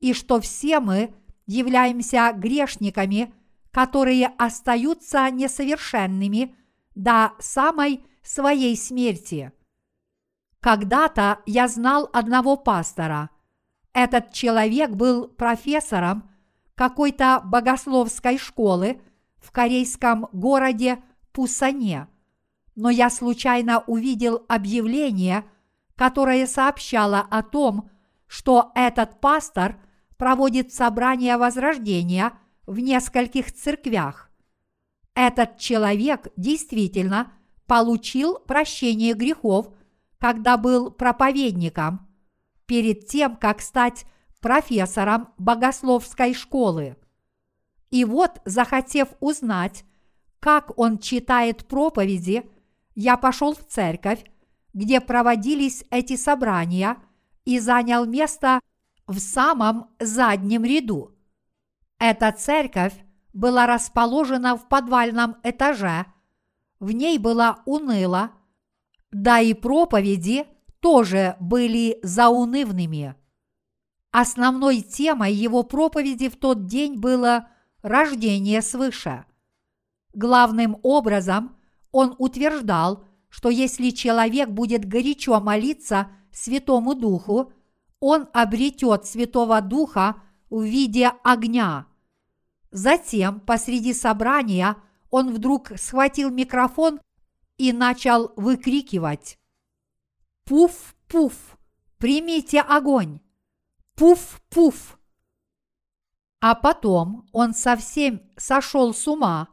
и 0.00 0.12
что 0.12 0.40
все 0.40 0.80
мы 0.80 1.14
являемся 1.46 2.32
грешниками, 2.34 3.32
которые 3.70 4.26
остаются 4.38 5.30
несовершенными 5.30 6.54
до 6.94 7.32
самой 7.38 8.04
своей 8.22 8.76
смерти. 8.76 9.52
Когда-то 10.60 11.40
я 11.46 11.68
знал 11.68 12.10
одного 12.12 12.56
пастора. 12.56 13.30
Этот 13.92 14.32
человек 14.32 14.90
был 14.90 15.28
профессором 15.28 16.30
какой-то 16.74 17.40
богословской 17.44 18.38
школы 18.38 19.00
в 19.38 19.50
корейском 19.52 20.28
городе 20.32 21.02
Пусане. 21.32 22.08
Но 22.78 22.88
я 22.88 23.10
случайно 23.10 23.80
увидел 23.86 24.46
объявление, 24.48 25.44
которое 25.96 26.46
сообщало 26.46 27.20
о 27.20 27.42
том, 27.42 27.90
что 28.26 28.72
этот 28.74 29.20
пастор 29.20 29.76
проводит 30.16 30.72
собрание 30.72 31.36
возрождения 31.36 32.32
в 32.66 32.78
нескольких 32.78 33.52
церквях. 33.52 34.30
Этот 35.14 35.58
человек 35.58 36.28
действительно 36.36 37.32
получил 37.66 38.38
прощение 38.38 39.12
грехов– 39.12 39.68
когда 40.18 40.56
был 40.56 40.90
проповедником, 40.90 42.06
перед 42.66 43.06
тем, 43.06 43.36
как 43.36 43.60
стать 43.60 44.04
профессором 44.40 45.32
богословской 45.38 46.34
школы. 46.34 46.96
И 47.90 48.04
вот, 48.04 48.40
захотев 48.44 49.08
узнать, 49.20 49.84
как 50.40 50.78
он 50.78 50.98
читает 50.98 51.66
проповеди, 51.66 52.44
я 52.98 53.16
пошел 53.16 53.54
в 53.54 53.64
церковь, 53.64 54.24
где 54.74 55.00
проводились 55.00 55.84
эти 55.88 56.16
собрания, 56.16 56.96
и 57.44 57.60
занял 57.60 58.06
место 58.06 58.58
в 59.06 59.20
самом 59.20 59.90
заднем 60.00 60.64
ряду. 60.64 61.16
Эта 62.00 62.32
церковь 62.32 62.94
была 63.32 63.68
расположена 63.68 64.56
в 64.56 64.68
подвальном 64.68 65.36
этаже, 65.44 66.06
в 66.80 66.90
ней 66.90 67.18
было 67.18 67.60
уныло, 67.66 68.32
да 69.12 69.38
и 69.38 69.54
проповеди 69.54 70.48
тоже 70.80 71.36
были 71.38 72.00
заунывными. 72.02 73.14
Основной 74.10 74.80
темой 74.80 75.32
его 75.34 75.62
проповеди 75.62 76.28
в 76.28 76.36
тот 76.36 76.66
день 76.66 76.98
было 76.98 77.48
рождение 77.82 78.60
свыше. 78.60 79.24
Главным 80.14 80.80
образом 80.82 81.57
он 81.92 82.14
утверждал, 82.18 83.04
что 83.28 83.50
если 83.50 83.90
человек 83.90 84.50
будет 84.50 84.84
горячо 84.86 85.40
молиться 85.40 86.10
Святому 86.32 86.94
Духу, 86.94 87.52
он 88.00 88.28
обретет 88.32 89.06
Святого 89.06 89.60
Духа 89.60 90.22
в 90.50 90.62
виде 90.62 91.12
огня. 91.24 91.86
Затем 92.70 93.40
посреди 93.40 93.94
собрания 93.94 94.76
он 95.10 95.32
вдруг 95.32 95.72
схватил 95.76 96.30
микрофон 96.30 97.00
и 97.56 97.72
начал 97.72 98.32
выкрикивать 98.36 99.38
«Пуф-пуф! 100.44 101.58
Примите 101.98 102.60
огонь! 102.60 103.20
Пуф-пуф!» 103.96 104.98
А 106.40 106.54
потом 106.54 107.28
он 107.32 107.52
совсем 107.52 108.22
сошел 108.36 108.94
с 108.94 109.08
ума. 109.08 109.48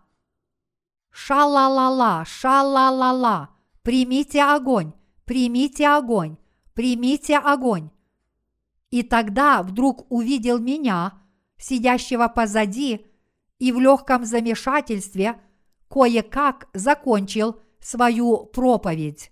«Ша-ла-ла-ла! 1.17 2.25
Ша-ла-ла-ла! 2.25 3.49
Примите 3.83 4.43
огонь! 4.43 4.91
Примите 5.23 5.87
огонь! 5.87 6.35
Примите 6.73 7.37
огонь!» 7.37 7.89
И 8.89 9.01
тогда 9.01 9.63
вдруг 9.63 10.11
увидел 10.11 10.59
меня, 10.59 11.13
сидящего 11.57 12.27
позади, 12.27 13.07
и 13.59 13.71
в 13.71 13.79
легком 13.79 14.25
замешательстве 14.25 15.39
кое-как 15.89 16.67
закончил 16.73 17.61
свою 17.79 18.47
проповедь. 18.47 19.31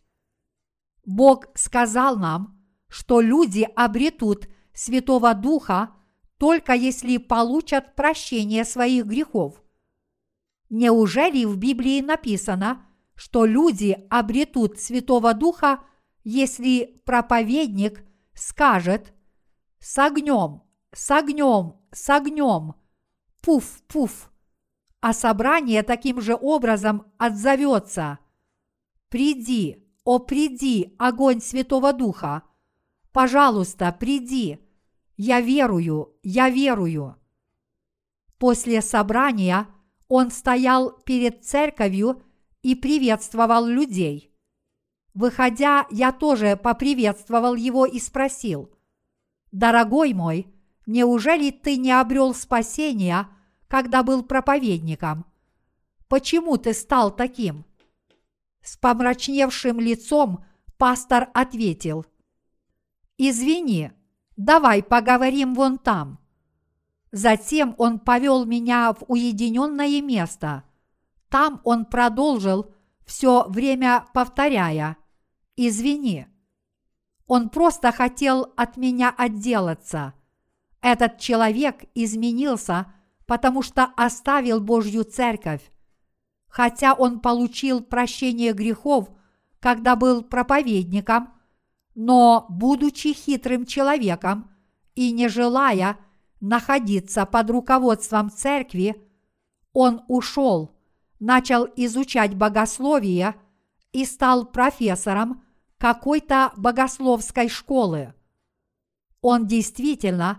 Бог 1.05 1.47
сказал 1.53 2.15
нам, 2.15 2.63
что 2.87 3.19
люди 3.19 3.67
обретут 3.75 4.47
Святого 4.73 5.33
Духа 5.33 5.89
только 6.37 6.71
если 6.71 7.17
получат 7.17 7.93
прощение 7.95 8.63
своих 8.63 9.05
грехов. 9.05 9.62
Неужели 10.75 11.45
в 11.45 11.55
Библии 11.57 12.01
написано, 12.01 12.83
что 13.13 13.45
люди 13.45 13.95
обретут 14.09 14.79
Святого 14.79 15.35
Духа, 15.35 15.83
если 16.23 16.99
проповедник 17.05 18.03
скажет 18.33 19.13
«с 19.77 19.99
огнем, 19.99 20.63
с 20.91 21.11
огнем, 21.11 21.75
с 21.91 22.09
огнем, 22.09 22.73
пуф-пуф», 23.43 24.31
а 24.99 25.13
собрание 25.13 25.83
таким 25.83 26.19
же 26.19 26.35
образом 26.35 27.05
отзовется 27.19 28.17
Приди, 29.09 29.87
о 30.03 30.17
приди, 30.17 30.95
огонь 30.97 31.39
Святого 31.39 31.93
Духа! 31.93 32.41
Пожалуйста, 33.11 33.95
приди! 33.99 34.57
Я 35.17 35.39
верую, 35.39 36.15
я 36.23 36.49
верую!» 36.49 37.15
После 38.39 38.81
собрания 38.81 39.67
он 40.15 40.29
стоял 40.29 40.91
перед 40.91 41.43
церковью 41.43 42.21
и 42.61 42.75
приветствовал 42.75 43.65
людей. 43.65 44.31
Выходя, 45.15 45.87
я 45.89 46.11
тоже 46.11 46.55
поприветствовал 46.55 47.55
его 47.55 47.87
и 47.87 47.99
спросил, 47.99 48.69
«Дорогой 49.51 50.13
мой, 50.13 50.53
неужели 50.85 51.49
ты 51.49 51.77
не 51.77 51.91
обрел 51.91 52.35
спасения, 52.35 53.27
когда 53.67 54.03
был 54.03 54.21
проповедником? 54.21 55.25
Почему 56.07 56.57
ты 56.57 56.75
стал 56.75 57.09
таким?» 57.09 57.65
С 58.61 58.77
помрачневшим 58.77 59.79
лицом 59.79 60.45
пастор 60.77 61.31
ответил, 61.33 62.05
«Извини, 63.17 63.89
давай 64.37 64.83
поговорим 64.83 65.55
вон 65.55 65.79
там». 65.79 66.22
Затем 67.13 67.75
он 67.77 67.99
повел 67.99 68.43
меня 68.43 68.91
в 68.91 69.03
уединенное 69.07 70.01
место. 70.01 70.63
Там 71.29 71.61
он 71.63 71.85
продолжил 71.85 72.73
все 73.05 73.45
время 73.47 74.07
повторяя 74.15 74.97
«Извини». 75.55 76.25
Он 77.27 77.49
просто 77.49 77.91
хотел 77.91 78.51
от 78.57 78.77
меня 78.77 79.13
отделаться. 79.15 80.15
Этот 80.81 81.19
человек 81.19 81.83
изменился, 81.93 82.91
потому 83.27 83.61
что 83.61 83.93
оставил 83.95 84.59
Божью 84.59 85.03
церковь. 85.03 85.71
Хотя 86.47 86.95
он 86.95 87.19
получил 87.19 87.81
прощение 87.81 88.53
грехов, 88.53 89.11
когда 89.59 89.95
был 89.95 90.23
проповедником, 90.23 91.31
но, 91.93 92.47
будучи 92.49 93.13
хитрым 93.13 93.67
человеком 93.67 94.49
и 94.95 95.11
не 95.11 95.27
желая 95.27 95.99
находиться 96.43 97.25
под 97.25 97.49
руководством 97.49 98.29
церкви, 98.29 99.01
он 99.71 100.01
ушел, 100.09 100.75
начал 101.21 101.65
изучать 101.77 102.35
богословие 102.35 103.35
и 103.93 104.03
стал 104.03 104.45
профессором 104.45 105.41
какой-то 105.77 106.51
богословской 106.57 107.47
школы. 107.47 108.13
Он 109.21 109.47
действительно 109.47 110.37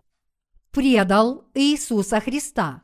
предал 0.73 1.47
Иисуса 1.55 2.21
Христа. 2.21 2.83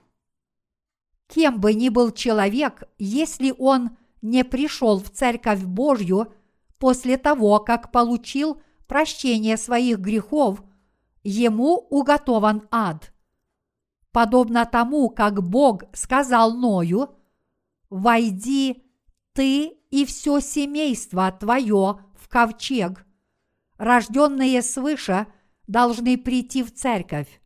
Кем 1.27 1.61
бы 1.61 1.75
ни 1.75 1.91
был 1.91 2.13
человек, 2.13 2.85
если 2.97 3.55
он 3.59 3.99
не 4.23 4.45
пришел 4.45 4.99
в 4.99 5.11
Церковь 5.11 5.63
Божью 5.63 6.33
после 6.79 7.19
того, 7.19 7.59
как 7.59 7.93
получил 7.93 8.63
прощение 8.87 9.59
своих 9.59 9.99
грехов– 9.99 10.65
ему 11.23 11.77
уготован 11.77 12.67
ад. 12.71 13.13
Подобно 14.13 14.67
тому, 14.67 15.11
как 15.11 15.43
Бог 15.43 15.85
сказал 15.93 16.55
Ною, 16.57 17.17
«Войди 17.89 18.85
ты 19.33 19.69
и 19.91 20.05
все 20.05 20.41
семейство 20.41 21.31
твое 21.33 22.01
в 22.15 22.29
ковчег», 22.29 23.07
рожденные 23.77 24.63
свыше 24.63 25.27
должны 25.67 26.19
прийти 26.19 26.63
в 26.63 26.75
церковь. 26.75 27.41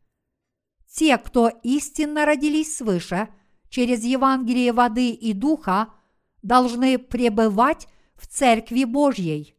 Те, 0.91 1.17
кто 1.17 1.49
истинно 1.49 2.25
родились 2.25 2.77
свыше, 2.77 3.29
через 3.69 4.03
Евангелие 4.03 4.71
воды 4.71 5.09
и 5.11 5.33
духа, 5.33 5.93
должны 6.41 6.97
пребывать 6.97 7.87
в 8.15 8.27
Церкви 8.27 8.85
Божьей. 8.85 9.57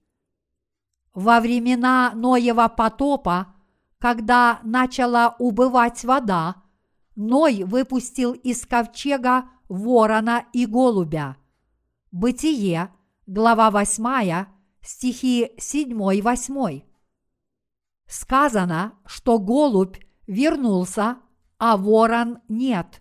Во 1.13 1.41
времена 1.41 2.13
Ноева 2.15 2.69
потопа– 2.69 3.53
когда 3.99 4.61
начала 4.63 5.37
убывать 5.39 6.05
вода, 6.05 6.63
Ной 7.17 7.65
выпустил 7.65 8.33
из 8.33 8.67
ковчега 8.67 9.49
ворона 9.69 10.45
и 10.53 10.67
голубя. 10.67 11.39
Бытие, 12.13 12.93
глава 13.27 13.71
8, 13.71 14.47
стихи 14.83 15.51
7-8. 15.59 16.83
Сказано, 18.07 18.93
что 19.07 19.39
голубь 19.39 19.97
вернулся, 20.27 21.17
а 21.59 21.79
ворон 21.79 22.39
нет. 22.49 23.01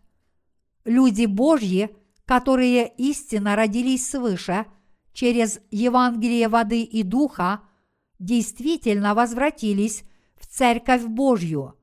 Люди 0.85 1.25
Божьи, 1.25 1.95
которые 2.25 2.87
истинно 2.97 3.57
родились 3.57 4.09
свыше 4.09 4.65
через 5.11 5.59
Евангелие 5.71 6.47
воды 6.47 6.83
и 6.83 7.03
духа, 7.03 7.61
действительно 8.17 9.13
возвратились 9.13 10.03
в 10.35 10.47
Церковь 10.47 11.03
Божью. 11.03 11.75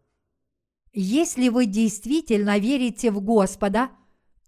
Если 0.93 1.49
вы 1.49 1.67
действительно 1.67 2.59
верите 2.59 3.11
в 3.11 3.21
Господа, 3.21 3.91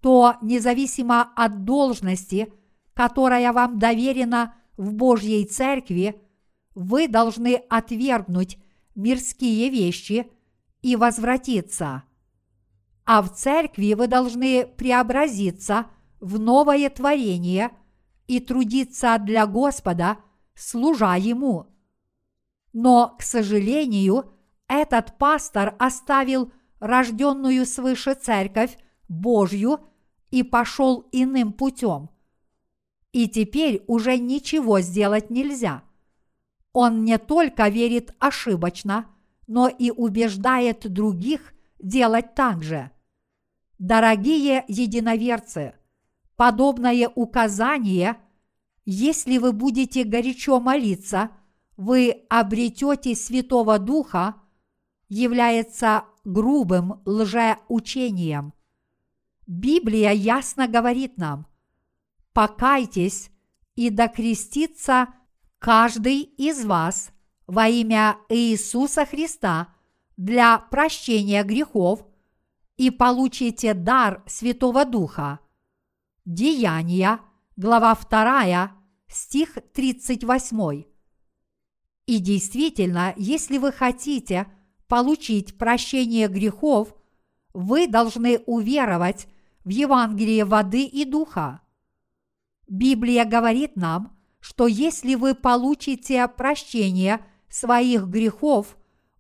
то 0.00 0.36
независимо 0.42 1.22
от 1.34 1.64
должности, 1.64 2.52
которая 2.92 3.52
вам 3.52 3.78
доверена 3.78 4.54
в 4.76 4.92
Божьей 4.92 5.46
Церкви, 5.46 6.20
вы 6.74 7.08
должны 7.08 7.54
отвергнуть 7.70 8.58
мирские 8.94 9.70
вещи 9.70 10.30
и 10.82 10.96
возвратиться. 10.96 12.02
А 13.06 13.22
в 13.22 13.34
Церкви 13.34 13.94
вы 13.94 14.06
должны 14.06 14.66
преобразиться 14.66 15.86
в 16.20 16.38
новое 16.38 16.90
творение 16.90 17.70
и 18.26 18.40
трудиться 18.40 19.16
для 19.18 19.46
Господа, 19.46 20.18
служа 20.54 21.14
Ему– 21.16 21.70
но, 22.74 23.14
к 23.16 23.22
сожалению, 23.22 24.34
этот 24.66 25.16
пастор 25.16 25.76
оставил 25.78 26.52
рожденную 26.80 27.64
свыше 27.64 28.14
церковь 28.14 28.76
Божью 29.08 29.78
и 30.30 30.42
пошел 30.42 31.08
иным 31.12 31.52
путем. 31.52 32.10
И 33.12 33.28
теперь 33.28 33.84
уже 33.86 34.18
ничего 34.18 34.80
сделать 34.80 35.30
нельзя. 35.30 35.84
Он 36.72 37.04
не 37.04 37.16
только 37.16 37.68
верит 37.68 38.12
ошибочно, 38.18 39.06
но 39.46 39.68
и 39.68 39.92
убеждает 39.92 40.92
других 40.92 41.54
делать 41.78 42.34
так 42.34 42.64
же. 42.64 42.90
Дорогие 43.78 44.64
единоверцы, 44.66 45.74
подобное 46.34 47.08
указание, 47.14 48.16
если 48.84 49.38
вы 49.38 49.52
будете 49.52 50.02
горячо 50.02 50.58
молиться– 50.58 51.30
вы 51.76 52.24
обретете 52.28 53.14
Святого 53.14 53.78
Духа, 53.78 54.36
является 55.08 56.04
грубым 56.24 57.02
лжеучением. 57.04 58.54
Библия 59.46 60.10
ясно 60.10 60.66
говорит 60.66 61.18
нам, 61.18 61.46
покайтесь 62.32 63.30
и 63.74 63.90
докрестится 63.90 65.08
каждый 65.58 66.20
из 66.22 66.64
вас 66.64 67.10
во 67.46 67.68
имя 67.68 68.16
Иисуса 68.28 69.04
Христа 69.04 69.74
для 70.16 70.58
прощения 70.58 71.42
грехов 71.44 72.06
и 72.76 72.90
получите 72.90 73.74
дар 73.74 74.22
Святого 74.26 74.84
Духа. 74.84 75.40
Деяния, 76.24 77.20
глава 77.56 77.94
2, 77.94 78.72
стих 79.08 79.58
38. 79.74 80.93
И 82.06 82.18
действительно, 82.18 83.14
если 83.16 83.58
вы 83.58 83.72
хотите 83.72 84.46
получить 84.88 85.56
прощение 85.56 86.28
грехов, 86.28 86.94
вы 87.54 87.86
должны 87.86 88.38
уверовать 88.46 89.26
в 89.64 89.70
Евангелие 89.70 90.44
воды 90.44 90.84
и 90.84 91.04
духа. 91.04 91.60
Библия 92.68 93.24
говорит 93.24 93.76
нам, 93.76 94.16
что 94.40 94.66
если 94.66 95.14
вы 95.14 95.34
получите 95.34 96.28
прощение 96.28 97.24
своих 97.48 98.06
грехов, 98.06 98.76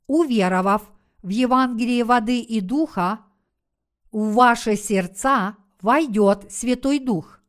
уверовав 0.06 0.90
в 1.22 1.28
Евангелие 1.30 2.04
воды 2.04 2.40
и 2.40 2.60
духа, 2.60 3.20
в 4.12 4.34
ваши 4.34 4.76
сердца 4.76 5.56
войдет 5.80 6.52
Святой 6.52 6.98
Дух. 6.98 7.40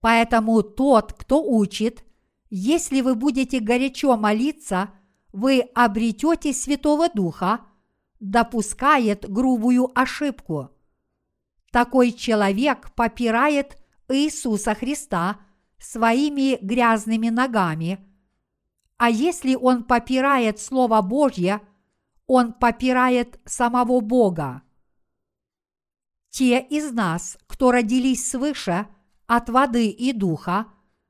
Поэтому 0.00 0.62
тот, 0.62 1.12
кто 1.12 1.42
учит 1.42 2.04
если 2.50 3.00
вы 3.00 3.14
будете 3.14 3.60
горячо 3.60 4.16
молиться, 4.16 4.90
вы 5.32 5.60
обретете 5.74 6.52
Святого 6.52 7.08
Духа, 7.08 7.60
допускает 8.20 9.28
грубую 9.28 9.90
ошибку. 9.98 10.70
Такой 11.70 12.12
человек 12.12 12.92
попирает 12.94 13.76
Иисуса 14.08 14.74
Христа 14.74 15.40
своими 15.78 16.56
грязными 16.64 17.28
ногами, 17.28 18.06
а 18.96 19.10
если 19.10 19.54
он 19.54 19.84
попирает 19.84 20.58
Слово 20.58 21.02
Божье, 21.02 21.60
он 22.26 22.54
попирает 22.54 23.38
самого 23.44 24.00
Бога. 24.00 24.62
Те 26.30 26.60
из 26.60 26.92
нас, 26.92 27.38
кто 27.46 27.72
родились 27.72 28.28
свыше 28.28 28.86
от 29.26 29.48
воды 29.50 29.88
и 29.88 30.12
духа, 30.12 30.66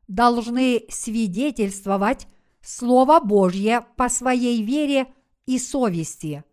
должны 0.09 0.85
свидетельствовать 0.89 2.27
Слово 2.63 3.21
Божье 3.21 3.87
по 3.97 4.09
своей 4.09 4.63
вере 4.63 5.07
и 5.47 5.59
совести. 5.59 6.45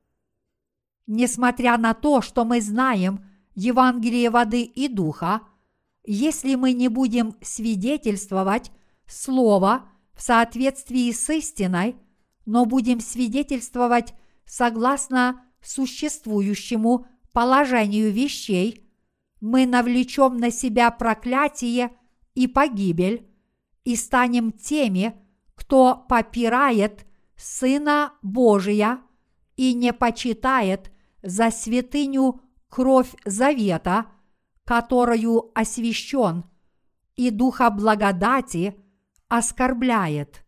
Несмотря 1.07 1.77
на 1.77 1.93
то, 1.93 2.21
что 2.21 2.45
мы 2.45 2.61
знаем 2.61 3.25
Евангелие 3.55 4.29
воды 4.29 4.63
и 4.63 4.87
духа, 4.87 5.41
если 6.05 6.55
мы 6.55 6.73
не 6.73 6.87
будем 6.87 7.35
свидетельствовать 7.41 8.71
Слово 9.07 9.89
в 10.13 10.21
соответствии 10.21 11.11
с 11.11 11.29
истиной, 11.29 11.95
но 12.45 12.65
будем 12.65 12.99
свидетельствовать 12.99 14.13
согласно 14.45 15.43
существующему 15.61 17.07
положению 17.31 18.11
вещей, 18.11 18.89
мы 19.41 19.65
навлечем 19.65 20.37
на 20.37 20.51
себя 20.51 20.91
проклятие 20.91 21.91
и 22.35 22.47
погибель, 22.47 23.27
и 23.83 23.95
станем 23.95 24.51
теми, 24.51 25.15
кто 25.55 26.05
попирает 26.09 27.05
Сына 27.35 28.13
Божия 28.21 29.01
и 29.55 29.73
не 29.73 29.93
почитает 29.93 30.91
за 31.21 31.51
святыню 31.51 32.41
кровь 32.69 33.13
завета, 33.25 34.07
которую 34.63 35.51
освящен, 35.53 36.45
и 37.15 37.29
духа 37.29 37.69
благодати 37.69 38.75
оскорбляет. 39.27 40.45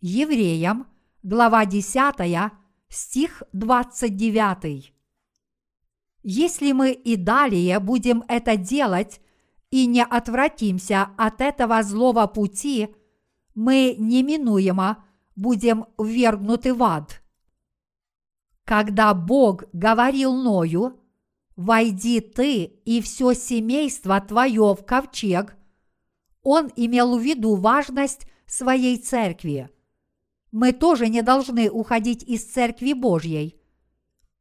Евреям, 0.00 0.86
глава 1.22 1.66
10, 1.66 2.52
стих 2.88 3.42
29. 3.52 4.92
Если 6.22 6.72
мы 6.72 6.92
и 6.92 7.16
далее 7.16 7.78
будем 7.80 8.24
это 8.28 8.56
делать 8.56 9.20
и 9.74 9.86
не 9.86 10.04
отвратимся 10.04 11.08
от 11.18 11.40
этого 11.40 11.82
злого 11.82 12.28
пути, 12.28 12.94
мы 13.56 13.96
неминуемо 13.98 15.04
будем 15.34 15.86
ввергнуты 15.98 16.72
в 16.72 16.80
ад. 16.84 17.20
Когда 18.64 19.12
Бог 19.14 19.64
говорил 19.72 20.32
Ною, 20.32 21.00
«Войди 21.56 22.20
ты 22.20 22.62
и 22.62 23.02
все 23.02 23.34
семейство 23.34 24.20
твое 24.20 24.74
в 24.74 24.84
ковчег», 24.86 25.56
Он 26.44 26.70
имел 26.76 27.18
в 27.18 27.20
виду 27.20 27.56
важность 27.56 28.28
своей 28.46 28.96
церкви. 28.96 29.70
Мы 30.52 30.70
тоже 30.72 31.08
не 31.08 31.22
должны 31.22 31.68
уходить 31.68 32.22
из 32.22 32.44
церкви 32.44 32.92
Божьей. 32.92 33.60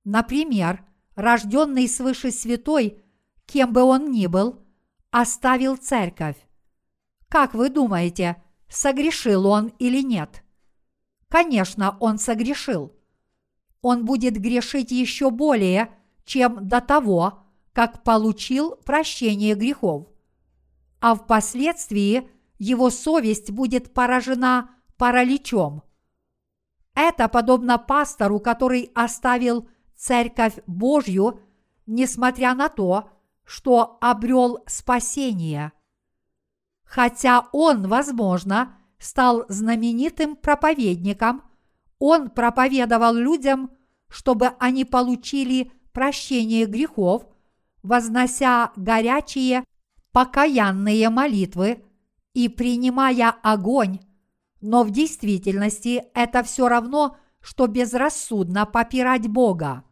Например,– 0.04 0.86
рожденный 1.16 1.88
свыше 1.88 2.30
святой, 2.30 3.04
кем 3.48 3.74
бы 3.74 3.82
он 3.82 4.12
ни 4.12 4.28
был, 4.28 4.63
оставил 5.14 5.78
церковь. 5.78 6.38
Как 7.30 7.54
вы 7.54 7.70
думаете, 7.70 8.42
согрешил 8.68 9.46
он 9.46 9.68
или 9.78 10.02
нет? 10.02 10.44
Конечно, 11.30 11.98
он 12.00 12.18
согрешил. 12.18 12.96
Он 13.84 14.06
будет 14.06 14.38
грешить 14.38 14.90
еще 14.90 15.30
более, 15.30 15.92
чем 16.26 16.68
до 16.68 16.82
того, 16.82 17.44
как 17.74 18.04
получил 18.04 18.76
прощение 18.78 19.54
грехов. 19.54 20.08
А 21.00 21.14
впоследствии 21.14 22.28
его 22.58 22.90
совесть 22.90 23.52
будет 23.52 23.94
поражена 23.94 24.72
параличом. 24.98 25.84
Это 26.96 27.28
подобно 27.28 27.78
пастору, 27.78 28.40
который 28.40 28.90
оставил 28.96 29.70
Церковь 29.96 30.56
Божью, 30.66 31.40
несмотря 31.86 32.56
на 32.56 32.70
то, 32.70 33.12
что 33.46 33.98
обрел 34.02 34.64
спасение. 34.68 35.72
Хотя 36.84 37.48
он, 37.52 37.88
возможно, 37.88 38.78
стал 39.00 39.46
знаменитым 39.50 40.36
проповедником, 40.36 41.44
он 42.00 42.30
проповедовал 42.30 43.14
людям, 43.14 43.72
чтобы 44.10 44.54
они 44.60 44.86
получили 44.86 45.72
прощение 45.92 46.66
грехов, 46.66 47.26
вознося 47.82 48.72
горячие 48.76 49.64
покаянные 50.12 51.10
молитвы 51.10 51.84
и 52.34 52.50
принимая 52.50 53.32
огонь, 53.42 54.00
но 54.62 54.84
в 54.84 54.92
действительности 54.92 56.04
это 56.14 56.44
все 56.44 56.68
равно, 56.68 57.18
что 57.42 57.68
безрассудно 57.68 58.66
попирать 58.66 59.28
Бога 59.28 59.84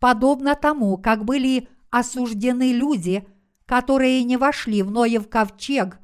подобно 0.00 0.56
тому, 0.56 0.98
как 0.98 1.24
были 1.24 1.68
осуждены 1.90 2.72
люди, 2.72 3.26
которые 3.66 4.22
не 4.24 4.36
вошли 4.36 4.82
в 4.82 4.90
Ноев 4.90 5.28
ковчег, 5.28 5.98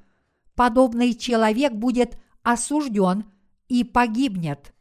подобный 0.54 1.14
человек 1.14 1.72
будет 1.72 2.18
осужден 2.42 3.24
и 3.68 3.84
погибнет. 3.84 4.74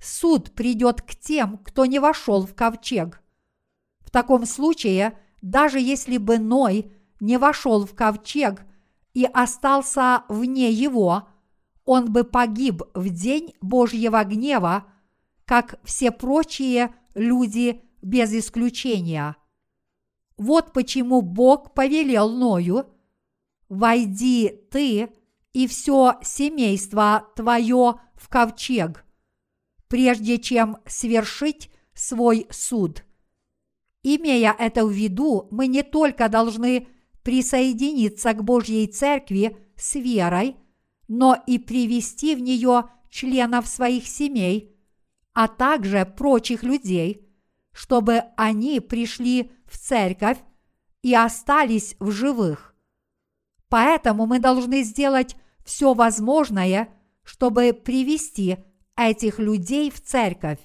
Суд 0.00 0.52
придет 0.52 1.02
к 1.02 1.14
тем, 1.14 1.58
кто 1.58 1.86
не 1.86 1.98
вошел 1.98 2.46
в 2.46 2.54
ковчег. 2.54 3.22
В 4.00 4.10
таком 4.10 4.46
случае, 4.46 5.18
даже 5.42 5.78
если 5.78 6.16
бы 6.16 6.38
Ной 6.38 6.92
не 7.20 7.36
вошел 7.36 7.84
в 7.86 7.94
ковчег 7.94 8.64
и 9.12 9.24
остался 9.24 10.24
вне 10.28 10.70
его, 10.70 11.28
он 11.84 12.12
бы 12.12 12.24
погиб 12.24 12.82
в 12.94 13.08
день 13.10 13.54
Божьего 13.60 14.24
гнева, 14.24 14.86
как 15.44 15.78
все 15.84 16.10
прочие 16.10 16.94
люди 17.14 17.82
без 18.02 18.32
исключения. 18.32 19.36
Вот 20.40 20.72
почему 20.72 21.20
Бог 21.20 21.74
повелел 21.74 22.30
Ною, 22.30 22.86
«Войди 23.68 24.48
ты 24.70 25.10
и 25.52 25.66
все 25.66 26.14
семейство 26.22 27.28
твое 27.36 27.96
в 28.14 28.28
ковчег, 28.30 29.04
прежде 29.86 30.38
чем 30.38 30.78
свершить 30.86 31.70
свой 31.92 32.46
суд». 32.48 33.04
Имея 34.02 34.56
это 34.58 34.86
в 34.86 34.90
виду, 34.90 35.46
мы 35.50 35.66
не 35.66 35.82
только 35.82 36.30
должны 36.30 36.88
присоединиться 37.22 38.32
к 38.32 38.42
Божьей 38.42 38.86
Церкви 38.86 39.58
с 39.76 39.94
верой, 39.96 40.56
но 41.06 41.36
и 41.46 41.58
привести 41.58 42.34
в 42.34 42.40
нее 42.40 42.84
членов 43.10 43.68
своих 43.68 44.06
семей, 44.06 44.74
а 45.34 45.48
также 45.48 46.06
прочих 46.06 46.62
людей– 46.62 47.26
чтобы 47.72 48.24
они 48.36 48.80
пришли 48.80 49.52
в 49.70 49.78
церковь 49.78 50.38
и 51.02 51.14
остались 51.14 51.96
в 52.00 52.10
живых. 52.10 52.74
Поэтому 53.68 54.26
мы 54.26 54.40
должны 54.40 54.82
сделать 54.82 55.36
все 55.64 55.94
возможное, 55.94 56.88
чтобы 57.22 57.72
привести 57.72 58.58
этих 58.96 59.38
людей 59.38 59.90
в 59.90 60.00
церковь. 60.00 60.58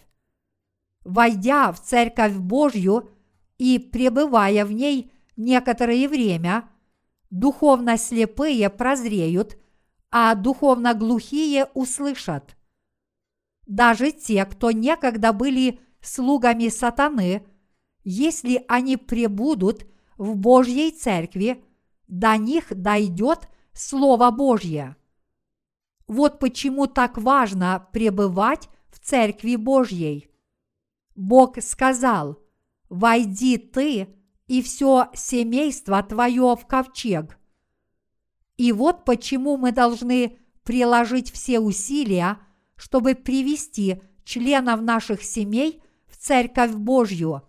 Войдя 1.04 1.72
в 1.72 1.80
церковь 1.80 2.34
Божью 2.34 3.12
и 3.60 3.78
пребывая 3.78 4.66
в 4.66 4.72
ней 4.72 5.12
некоторое 5.38 6.10
время, 6.10 6.68
духовно 7.30 7.98
слепые 7.98 8.70
прозреют, 8.72 9.58
а 10.10 10.34
духовно 10.34 10.96
глухие 10.96 11.66
услышат. 11.76 12.58
Даже 13.68 14.12
те, 14.12 14.46
кто 14.46 14.72
некогда 14.72 15.32
были 15.32 15.80
слугами 16.02 16.70
сатаны, 16.70 17.46
если 18.06 18.64
они 18.70 18.96
пребудут 18.96 19.86
в 20.18 20.36
Божьей 20.38 20.92
церкви, 20.92 21.62
до 22.08 22.38
них 22.38 22.68
дойдет 22.70 23.50
Слово 23.74 24.32
Божье. 24.32 24.96
Вот 26.08 26.40
почему 26.40 26.88
так 26.88 27.18
важно 27.18 27.90
пребывать 27.92 28.70
в 28.90 29.00
Церкви 29.00 29.58
Божьей. 29.58 30.30
Бог 31.16 31.62
сказал, 31.62 32.40
«Войди 32.90 33.58
ты 33.58 34.08
и 34.48 34.62
все 34.62 35.10
семейство 35.16 36.02
твое 36.04 36.56
в 36.56 36.66
ковчег». 36.68 37.38
И 38.56 38.72
вот 38.72 39.04
почему 39.04 39.58
мы 39.58 39.72
должны 39.72 40.38
приложить 40.64 41.32
все 41.32 41.60
усилия, 41.60 42.40
чтобы 42.76 43.16
привести 43.16 44.02
членов 44.24 44.82
наших 44.82 45.24
семей 45.24 45.82
Церковь 46.26 46.72
Божью. 46.72 47.44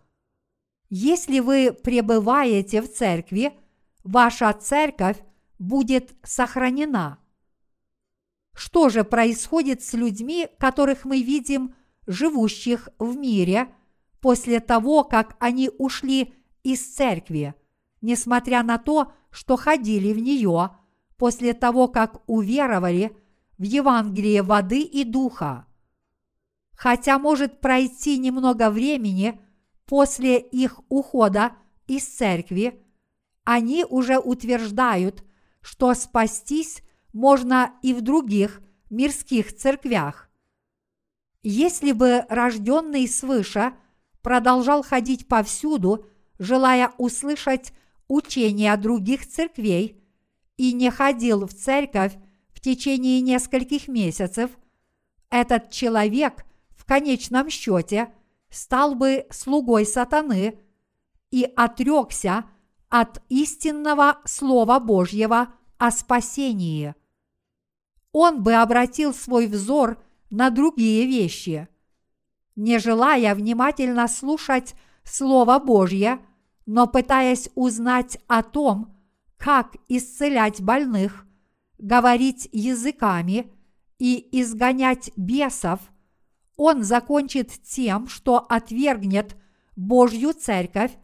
Если 0.89 1.41
вы 1.41 1.73
пребываете 1.73 2.81
в 2.81 2.93
церкви, 2.93 3.53
ваша 4.05 4.53
церковь 4.53 5.19
будет 5.59 6.15
сохранена. 6.23 7.19
Что 8.55 8.89
же 8.89 9.05
происходит 9.05 9.83
с 9.83 9.93
людьми, 9.95 10.49
которых 10.59 11.05
мы 11.05 11.23
видим 11.23 11.75
живущих 12.07 12.89
в 12.99 13.17
мире 13.17 13.69
после 14.21 14.61
того, 14.61 15.05
как 15.05 15.37
они 15.41 15.71
ушли 15.79 16.33
из 16.63 16.95
церкви, 16.95 17.55
несмотря 18.01 18.63
на 18.63 18.79
то, 18.79 19.13
что 19.31 19.57
ходили 19.57 20.13
в 20.13 20.19
нее 20.19 20.71
после 21.17 21.53
того, 21.53 21.89
как 21.89 22.23
уверовали 22.27 23.17
в 23.59 23.63
Евангелие 23.63 24.43
воды 24.43 24.81
и 24.81 25.05
духа? 25.05 25.67
хотя 26.77 27.19
может 27.19 27.61
пройти 27.61 28.19
немного 28.19 28.71
времени 28.71 29.41
после 29.87 30.39
их 30.39 30.81
ухода 30.89 31.53
из 31.87 32.05
церкви, 32.07 32.83
они 33.45 33.85
уже 33.89 34.19
утверждают, 34.19 35.25
что 35.61 35.95
спастись 35.95 36.83
можно 37.13 37.73
и 37.83 37.95
в 37.95 38.03
других 38.03 38.61
мирских 38.91 39.57
церквях. 39.57 40.29
Если 41.43 41.93
бы 41.93 42.25
рожденный 42.29 43.09
свыше 43.09 43.73
продолжал 44.21 44.83
ходить 44.83 45.29
повсюду, 45.29 46.07
желая 46.39 46.93
услышать 46.99 47.73
учения 48.09 48.77
других 48.77 49.27
церквей, 49.27 50.03
и 50.57 50.73
не 50.73 50.91
ходил 50.91 51.47
в 51.47 51.55
церковь 51.55 52.15
в 52.53 52.61
течение 52.61 53.21
нескольких 53.21 53.89
месяцев, 53.89 54.51
этот 55.31 55.71
человек 55.71 56.47
конечном 56.87 57.51
счете 57.51 58.09
стал 58.57 58.95
бы 58.95 59.27
слугой 59.31 59.85
сатаны 59.85 60.59
и 61.31 61.45
отрекся 61.57 62.47
от 62.89 63.23
истинного 63.29 64.19
Слова 64.25 64.81
Божьего 64.81 65.53
о 65.77 65.91
спасении. 65.91 66.95
Он 68.13 68.43
бы 68.43 68.55
обратил 68.55 69.13
свой 69.13 69.47
взор 69.47 70.03
на 70.31 70.49
другие 70.49 71.07
вещи. 71.07 71.69
Не 72.55 72.79
желая 72.79 73.35
внимательно 73.35 74.09
слушать 74.09 74.75
Слово 75.05 75.59
Божье, 75.59 76.19
но 76.65 76.87
пытаясь 76.87 77.51
узнать 77.55 78.19
о 78.27 78.43
том, 78.43 78.97
как 79.37 79.77
исцелять 79.89 80.63
больных, 80.63 81.27
говорить 81.77 82.49
языками 82.53 83.53
и 83.99 84.27
изгонять 84.41 85.11
бесов, 85.17 85.81
он 86.57 86.83
закончит 86.83 87.51
тем, 87.63 88.09
что 88.09 88.39
отвергнет 88.39 89.37
Божью 89.77 90.33
церковь 90.33 90.97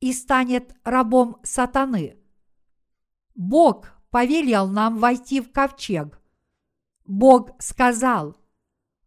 и 0.00 0.12
станет 0.12 0.74
рабом 0.84 1.38
сатаны. 1.42 2.16
Бог 3.34 3.92
повелел 4.10 4.68
нам 4.68 4.98
войти 4.98 5.40
в 5.40 5.52
ковчег. 5.52 6.20
Бог 7.04 7.50
сказал, 7.60 8.36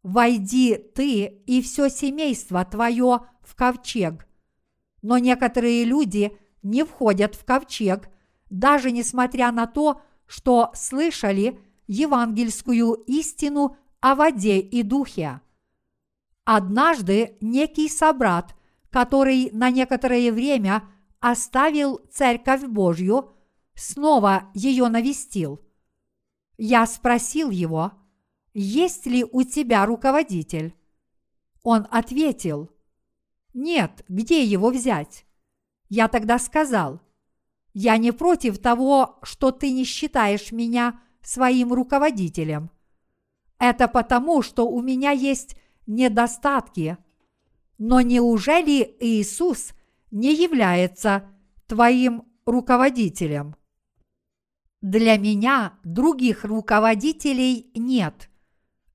«Войди 0.04 0.76
ты 0.76 1.26
и 1.26 1.62
все 1.62 1.90
семейство 1.90 2.64
твое 2.64 3.22
в 3.42 3.56
ковчег». 3.56 4.28
Но 5.02 5.18
некоторые 5.18 5.84
люди 5.84 6.38
не 6.64 6.84
входят 6.84 7.36
в 7.36 7.44
ковчег, 7.44 8.10
даже 8.50 8.92
несмотря 8.92 9.52
на 9.52 9.66
то, 9.68 10.02
что 10.26 10.72
слышали 10.74 11.60
евангельскую 11.88 12.94
истину 13.08 13.78
о 14.00 14.16
воде 14.16 14.60
и 14.60 14.84
духе. 14.84 15.42
Однажды 16.52 17.38
некий 17.42 17.88
собрат, 17.88 18.56
который 18.90 19.52
на 19.52 19.70
некоторое 19.70 20.32
время 20.32 20.84
оставил 21.20 22.02
Церковь 22.12 22.64
Божью, 22.64 23.36
снова 23.76 24.50
ее 24.56 24.88
навестил. 24.88 25.62
Я 26.58 26.88
спросил 26.88 27.52
его, 27.52 27.92
есть 28.56 29.06
ли 29.06 29.24
у 29.24 29.44
тебя 29.44 29.86
руководитель? 29.86 30.74
Он 31.62 31.86
ответил, 31.92 32.72
нет, 33.54 34.04
где 34.08 34.44
его 34.44 34.72
взять? 34.72 35.28
Я 35.88 36.08
тогда 36.08 36.40
сказал, 36.40 37.00
я 37.76 37.96
не 37.98 38.12
против 38.12 38.58
того, 38.58 39.20
что 39.22 39.52
ты 39.52 39.70
не 39.70 39.84
считаешь 39.84 40.52
меня 40.52 41.00
своим 41.22 41.74
руководителем. 41.74 42.72
Это 43.60 43.88
потому, 43.88 44.42
что 44.42 44.68
у 44.68 44.82
меня 44.82 45.12
есть 45.12 45.56
недостатки. 45.90 46.98
Но 47.78 48.00
неужели 48.02 48.96
Иисус 49.00 49.74
не 50.12 50.34
является 50.34 51.30
твоим 51.68 52.24
руководителем? 52.46 53.56
Для 54.82 55.18
меня 55.18 55.74
других 55.84 56.46
руководителей 56.46 57.70
нет. 57.76 58.30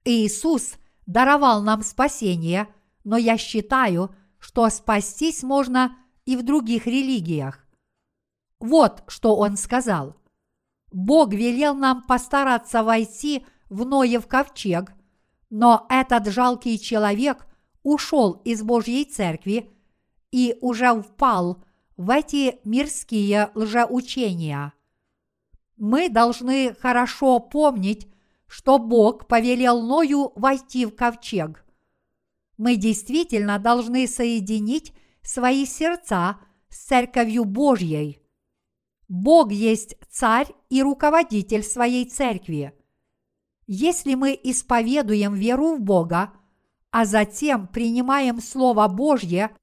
Иисус 0.04 0.74
даровал 1.06 1.62
нам 1.62 1.82
спасение, 1.82 2.68
но 3.04 3.18
я 3.18 3.36
считаю, 3.36 4.14
что 4.38 4.68
спастись 4.70 5.42
можно 5.42 5.96
и 6.24 6.36
в 6.36 6.42
других 6.42 6.86
религиях. 6.86 7.66
Вот 8.60 9.02
что 9.08 9.36
он 9.36 9.56
сказал. 9.56 10.16
Бог 10.90 11.32
велел 11.32 11.74
нам 11.74 12.02
постараться 12.06 12.82
войти 12.82 13.44
в 13.68 13.84
Ноев 13.84 14.26
ковчег, 14.26 14.92
но 15.56 15.86
этот 15.88 16.26
жалкий 16.26 16.78
человек 16.78 17.46
ушел 17.84 18.32
из 18.44 18.64
Божьей 18.64 19.04
церкви 19.04 19.70
и 20.32 20.58
уже 20.60 21.00
впал 21.00 21.62
в 21.96 22.10
эти 22.10 22.58
мирские 22.64 23.52
лжеучения. 23.54 24.72
Мы 25.76 26.08
должны 26.08 26.74
хорошо 26.74 27.38
помнить, 27.38 28.08
что 28.48 28.80
Бог 28.80 29.28
повелел 29.28 29.80
Ною 29.80 30.32
войти 30.34 30.86
в 30.86 30.96
ковчег. 30.96 31.64
Мы 32.56 32.74
действительно 32.74 33.60
должны 33.60 34.08
соединить 34.08 34.92
свои 35.22 35.66
сердца 35.66 36.40
с 36.68 36.78
Церковью 36.86 37.44
Божьей. 37.44 38.20
Бог 39.06 39.52
есть 39.52 39.94
царь 40.10 40.48
и 40.68 40.82
руководитель 40.82 41.62
своей 41.62 42.06
церкви. 42.06 42.74
Если 43.66 44.14
мы 44.14 44.38
исповедуем 44.42 45.34
веру 45.34 45.76
в 45.76 45.80
Бога, 45.80 46.32
а 46.90 47.06
затем 47.06 47.66
принимаем 47.66 48.40
Слово 48.40 48.88
Божье, 48.88 49.56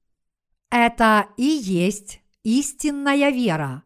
это 0.70 1.28
и 1.36 1.44
есть 1.44 2.20
истинная 2.42 3.30
вера. 3.30 3.84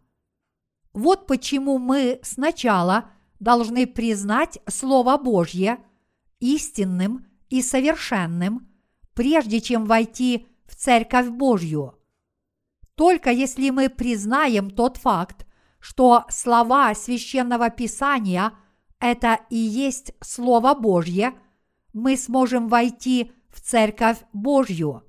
Вот 0.95 1.27
почему 1.27 1.79
мы 1.79 2.19
сначала 2.23 3.11
должны 3.39 3.87
признать 3.87 4.59
Слово 4.67 5.19
Божье 5.19 5.79
истинным 6.41 7.27
и 7.51 7.61
совершенным, 7.61 8.69
прежде 9.15 9.61
чем 9.61 9.85
войти 9.85 10.49
в 10.65 10.75
Церковь 10.75 11.29
Божью. 11.29 11.95
Только 12.95 13.31
если 13.31 13.69
мы 13.69 13.91
признаем 13.91 14.71
тот 14.71 14.97
факт, 14.97 15.47
что 15.79 16.25
слова 16.31 16.95
священного 16.95 17.69
Писания– 17.69 18.55
это 19.01 19.41
и 19.51 19.57
есть 19.57 20.13
Слово 20.21 20.75
Божье, 20.75 21.35
мы 21.93 22.17
сможем 22.17 22.69
войти 22.69 23.33
в 23.51 23.61
Церковь 23.61 24.19
Божью. 24.33 25.03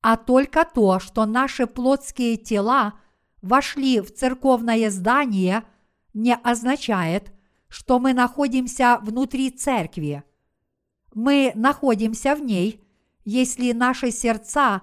А 0.00 0.16
только 0.16 0.64
то, 0.64 0.98
что 0.98 1.26
наши 1.26 1.66
плотские 1.66 2.36
тела– 2.36 2.94
вошли 3.42 4.00
в 4.00 4.12
церковное 4.12 4.90
здание, 4.90 5.64
не 6.14 6.34
означает, 6.34 7.32
что 7.68 7.98
мы 7.98 8.14
находимся 8.14 8.98
внутри 9.02 9.50
церкви. 9.50 10.24
Мы 11.14 11.52
находимся 11.54 12.34
в 12.34 12.42
ней, 12.42 12.84
если 13.24 13.72
наши 13.72 14.10
сердца 14.10 14.82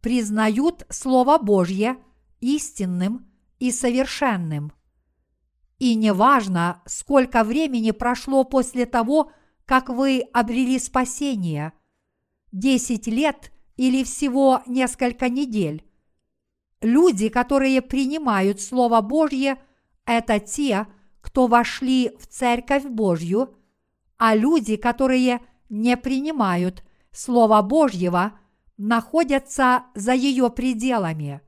признают 0.00 0.84
Слово 0.90 1.38
Божье 1.38 1.96
истинным 2.40 3.26
и 3.58 3.72
совершенным. 3.72 4.72
И 5.78 5.94
неважно, 5.94 6.82
сколько 6.86 7.44
времени 7.44 7.92
прошло 7.92 8.44
после 8.44 8.84
того, 8.84 9.30
как 9.64 9.88
вы 9.88 10.22
обрели 10.32 10.78
спасение– 10.78 11.72
десять 12.52 13.06
лет 13.06 13.52
или 13.76 14.02
всего 14.04 14.62
несколько 14.66 15.28
недель. 15.28 15.84
Люди, 16.80 17.28
которые 17.28 17.82
принимают 17.82 18.60
Слово 18.60 19.00
Божье, 19.00 19.58
это 20.04 20.40
те, 20.40 20.86
кто 21.20 21.46
вошли 21.46 22.16
в 22.18 22.26
Церковь 22.26 22.84
Божью, 22.84 23.56
а 24.16 24.34
люди, 24.34 24.76
которые 24.76 25.40
не 25.68 25.96
принимают 25.96 26.84
Слова 27.12 27.62
Божьего, 27.62 28.38
находятся 28.76 29.84
за 29.94 30.12
ее 30.12 30.50
пределами. 30.50 31.40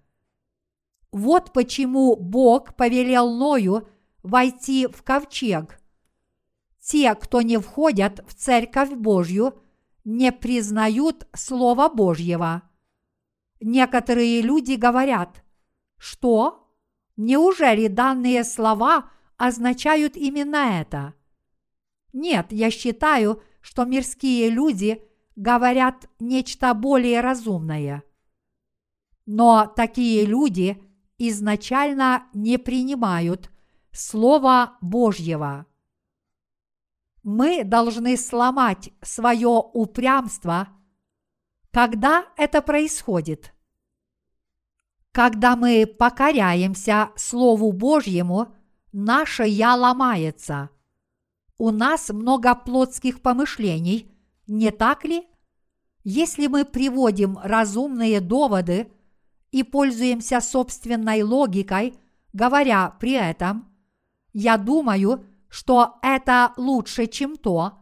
Вот 1.12 1.53
почему 1.53 2.16
Бог 2.16 2.75
повелел 2.77 3.33
Ною 3.35 3.88
войти 4.23 4.87
в 4.87 5.03
ковчег. 5.03 5.81
Те, 6.81 7.15
кто 7.15 7.43
не 7.43 7.59
входят 7.59 8.25
в 8.27 8.35
Церковь 8.35 8.91
Божью, 8.93 9.55
не 10.05 10.33
признают 10.33 11.27
Слова 11.35 11.89
Божьего. 11.89 12.63
Некоторые 13.61 14.41
люди 14.41 14.73
говорят, 14.73 15.45
что? 15.99 16.67
Неужели 17.17 17.89
данные 17.89 18.45
слова 18.45 19.11
означают 19.37 20.17
именно 20.17 20.81
это? 20.81 21.14
Нет, 22.14 22.47
я 22.51 22.71
считаю, 22.71 23.43
что 23.61 23.85
мирские 23.85 24.49
люди 24.49 25.03
говорят 25.37 26.09
нечто 26.18 26.73
более 26.73 27.21
разумное. 27.21 28.03
Но 29.27 29.71
такие 29.77 30.25
люди 30.25 30.83
изначально 31.18 32.25
не 32.33 32.59
принимают 32.59 33.49
Слова 33.93 34.78
Божьего. 34.80 35.66
Мы 37.22 37.64
должны 37.64 38.16
сломать 38.16 38.91
свое 39.03 39.49
упрямство– 39.49 40.68
когда 41.72 42.26
это 42.36 42.62
происходит? 42.62 43.55
Когда 45.12 45.55
мы 45.55 45.86
покоряемся 45.86 47.11
Слову 47.14 47.70
Божьему, 47.72 48.57
наше 48.93 49.45
«я» 49.45 49.76
ломается. 49.76 50.70
У 51.59 51.70
нас 51.70 52.09
много 52.11 52.57
плотских 52.57 53.22
помышлений, 53.22 54.12
не 54.49 54.72
так 54.72 55.05
ли? 55.05 55.28
Если 56.03 56.49
мы 56.49 56.64
приводим 56.64 57.38
разумные 57.38 58.20
доводы 58.20 58.91
и 59.53 59.62
пользуемся 59.62 60.41
собственной 60.41 61.22
логикой, 61.22 61.95
говоря 62.32 62.97
при 62.99 63.12
этом, 63.12 63.70
я 64.33 64.57
думаю, 64.57 65.24
что 65.49 65.99
это 66.03 66.53
лучше, 66.57 67.07
чем 67.07 67.37
то, 67.37 67.78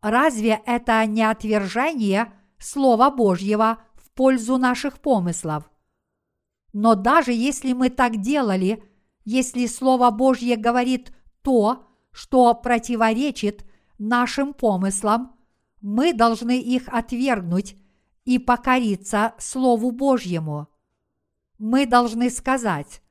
разве 0.00 0.62
это 0.66 1.04
не 1.06 1.22
отвержение– 1.22 2.32
Слова 2.58 3.10
Божьего 3.10 3.78
в 3.94 4.10
пользу 4.12 4.56
наших 4.56 4.98
помыслов. 5.00 5.70
Но 6.72 6.94
даже 6.94 7.32
если 7.32 7.72
мы 7.72 7.90
так 7.90 8.20
делали, 8.20 8.82
если 9.24 9.66
Слово 9.66 10.10
Божье 10.10 10.56
говорит 10.56 11.12
то, 11.42 11.86
что 12.12 12.54
противоречит 12.54 13.64
нашим 13.98 14.54
помыслам, 14.54 15.36
мы 15.80 16.12
должны 16.12 16.58
их 16.60 16.88
отвергнуть 16.88 17.76
и 18.24 18.38
покориться 18.38 19.34
Слову 19.38 19.90
Божьему. 19.90 20.68
Мы 21.58 21.86
должны 21.86 22.30
сказать, 22.30 23.02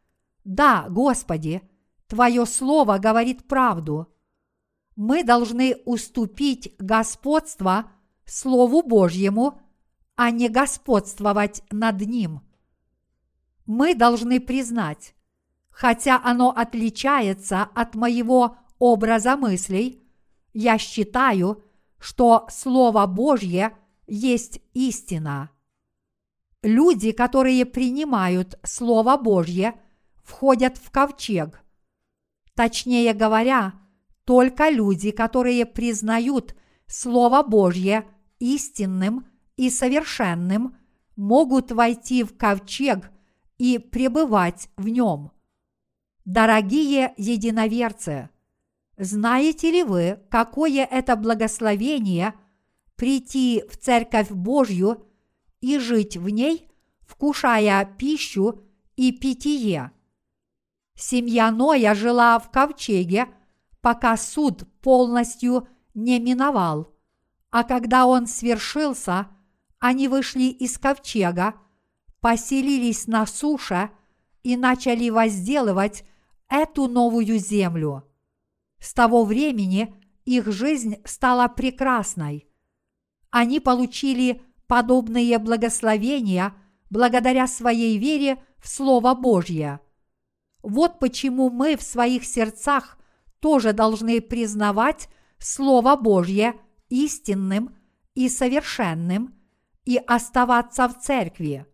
«Да, 0.44 0.88
Господи, 0.90 1.62
Твое 2.08 2.46
Слово 2.46 2.98
говорит 2.98 3.48
правду». 3.48 4.12
Мы 4.96 5.24
должны 5.24 5.76
уступить 5.86 6.74
господство 6.80 7.92
Слову 8.26 8.82
Божьему, 8.82 9.62
а 10.16 10.32
не 10.32 10.48
господствовать 10.48 11.64
над 11.70 12.00
ним. 12.02 12.42
Мы 13.66 13.94
должны 13.94 14.40
признать, 14.40 15.14
хотя 15.70 16.22
оно 16.24 16.50
отличается 16.50 17.64
от 17.64 17.96
моего 17.96 18.58
образа 18.80 19.36
мыслей, 19.36 20.02
я 20.54 20.78
считаю, 20.78 21.64
что 22.00 22.48
Слово 22.50 23.06
Божье 23.06 23.76
есть 24.08 24.62
истина. 24.74 25.50
Люди, 26.62 27.12
которые 27.12 27.66
принимают 27.66 28.58
Слово 28.64 29.18
Божье, 29.18 29.80
входят 30.24 30.78
в 30.78 30.90
ковчег. 30.90 31.65
Точнее 32.56 33.14
говоря, 33.14 33.74
только 34.24 34.70
люди, 34.70 35.12
которые 35.12 35.66
признают 35.66 36.56
Слово 36.88 37.44
Божье 37.44 38.08
истинным 38.40 39.28
и 39.58 39.70
совершенным, 39.70 40.78
могут 41.16 41.72
войти 41.72 42.24
в 42.24 42.36
ковчег 42.38 43.12
и 43.58 43.78
пребывать 43.78 44.70
в 44.78 44.88
нем. 44.88 45.32
Дорогие 46.24 47.14
единоверцы, 47.18 48.30
знаете 48.98 49.72
ли 49.72 49.84
вы, 49.84 50.20
какое 50.30 50.86
это 50.86 51.16
благословение 51.16 52.34
прийти 52.96 53.64
в 53.70 53.78
Церковь 53.78 54.30
Божью 54.30 55.06
и 55.60 55.78
жить 55.78 56.18
в 56.18 56.30
ней, 56.30 56.70
вкушая 57.02 57.86
пищу 57.98 58.64
и 58.96 59.12
питье? 59.12 59.92
Семья 60.96 61.52
Ноя 61.52 61.94
жила 61.94 62.40
в 62.40 62.50
ковчеге, 62.50 63.28
пока 63.82 64.18
суд 64.18 64.64
полностью 64.82 65.68
не 65.94 66.20
миновал, 66.20 66.94
а 67.52 67.64
когда 67.64 68.06
он 68.06 68.28
свершился, 68.28 69.28
они 69.80 70.08
вышли 70.08 70.44
из 70.44 70.78
ковчега, 70.78 71.56
поселились 72.20 73.08
на 73.08 73.26
суше 73.26 73.92
и 74.44 74.58
начали 74.58 75.10
возделывать 75.10 76.04
эту 76.50 76.88
новую 76.88 77.38
землю. 77.40 78.04
С 78.80 78.94
того 78.94 79.26
времени 79.26 79.94
их 80.26 80.48
жизнь 80.48 80.98
стала 81.06 81.48
прекрасной. 81.48 82.48
Они 83.30 83.60
получили 83.60 84.42
подобные 84.68 85.38
благословения 85.40 86.54
благодаря 86.90 87.48
своей 87.48 87.98
вере 87.98 88.44
в 88.58 88.68
Слово 88.68 89.14
Божье. 89.14 89.80
Вот 90.66 91.00
почему 91.00 91.50
мы 91.50 91.78
в 91.78 91.82
своих 91.82 92.26
сердцах 92.26 92.98
тоже 93.40 93.72
должны 93.72 94.20
признавать 94.20 95.08
Слово 95.40 95.96
Божье 95.96 96.56
истинным 96.90 97.76
и 98.16 98.28
совершенным 98.28 99.34
и 99.86 99.98
оставаться 99.98 100.90
в 100.90 101.00
церкви. 101.00 101.66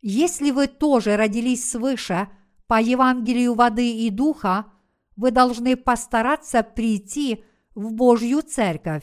Если 0.00 0.52
вы 0.52 0.68
тоже 0.68 1.16
родились 1.16 1.68
свыше– 1.68 2.28
по 2.70 2.80
Евангелию 2.80 3.54
воды 3.54 3.90
и 4.06 4.10
духа, 4.10 4.66
вы 5.16 5.32
должны 5.32 5.76
постараться 5.76 6.62
прийти 6.62 7.44
в 7.74 7.92
Божью 7.92 8.42
церковь. 8.42 9.02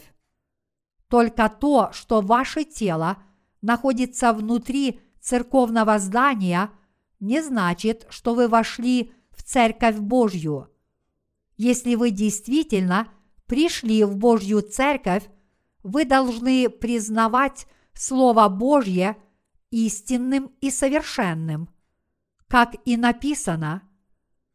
Только 1.10 1.50
то, 1.50 1.90
что 1.92 2.22
ваше 2.22 2.64
тело 2.64 3.18
находится 3.62 4.32
внутри 4.32 5.02
церковного 5.20 6.00
здания, 6.00 6.70
не 7.20 7.42
значит, 7.42 8.06
что 8.10 8.36
вы 8.36 8.48
вошли 8.48 9.14
в 9.32 9.44
церковь 9.44 9.98
Божью. 9.98 10.70
Если 11.56 11.96
вы 11.96 12.12
действительно 12.12 13.08
пришли 13.46 14.04
в 14.04 14.18
Божью 14.18 14.62
церковь, 14.62 15.24
вы 15.84 16.06
должны 16.06 16.70
признавать 16.70 17.68
Слово 17.94 18.48
Божье 18.50 19.18
истинным 19.72 20.52
и 20.62 20.70
совершенным– 20.70 21.70
как 22.48 22.76
и 22.86 22.98
написано, 22.98 23.84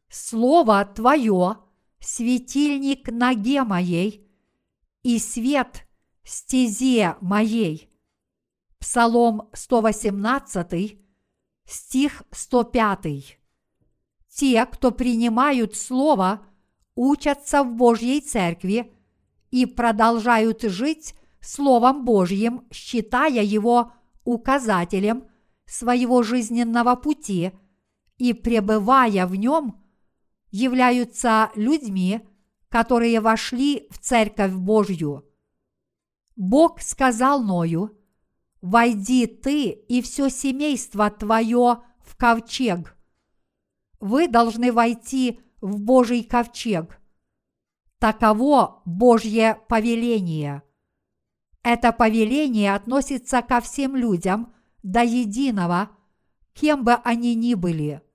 «Слово 0.08 0.84
Твое– 0.84 1.58
светильник 2.00 3.10
ноге 3.10 3.64
моей 3.64 4.30
и 5.02 5.18
свет 5.18 5.86
стезе 6.24 7.16
моей». 7.20 7.90
Псалом 8.78 9.48
118, 9.52 10.98
стих 11.72 12.22
105. 12.30 13.38
Те, 14.28 14.66
кто 14.66 14.90
принимают 14.90 15.76
Слово, 15.76 16.46
учатся 16.94 17.62
в 17.62 17.74
Божьей 17.74 18.20
Церкви 18.20 18.92
и 19.50 19.66
продолжают 19.66 20.62
жить 20.62 21.14
Словом 21.40 22.04
Божьим, 22.04 22.66
считая 22.70 23.42
его 23.42 23.92
указателем 24.24 25.24
своего 25.66 26.22
жизненного 26.22 26.94
пути– 26.96 27.52
и 28.22 28.34
пребывая 28.34 29.26
в 29.26 29.34
нем, 29.34 29.82
являются 30.52 31.50
людьми, 31.56 32.20
которые 32.68 33.20
вошли 33.20 33.88
в 33.90 33.98
Церковь 33.98 34.52
Божью. 34.52 35.24
Бог 36.36 36.80
сказал 36.80 37.42
Ною, 37.42 37.98
«Войди 38.62 39.26
ты 39.26 39.68
и 39.70 40.00
все 40.00 40.30
семейство 40.30 41.10
твое 41.10 41.82
в 41.98 42.16
ковчег». 42.16 42.96
Вы 44.00 44.26
должны 44.28 44.72
войти 44.72 45.40
в 45.60 45.78
Божий 45.78 46.24
ковчег. 46.24 47.00
Таково 47.98 48.82
Божье 48.84 49.60
повеление. 49.68 50.62
Это 51.62 51.92
повеление 51.92 52.74
относится 52.74 53.42
ко 53.42 53.60
всем 53.60 53.94
людям 53.94 54.54
до 54.82 55.02
единого, 55.04 55.90
кем 56.54 56.82
бы 56.82 56.94
они 56.94 57.34
ни 57.34 57.54
были– 57.54 58.00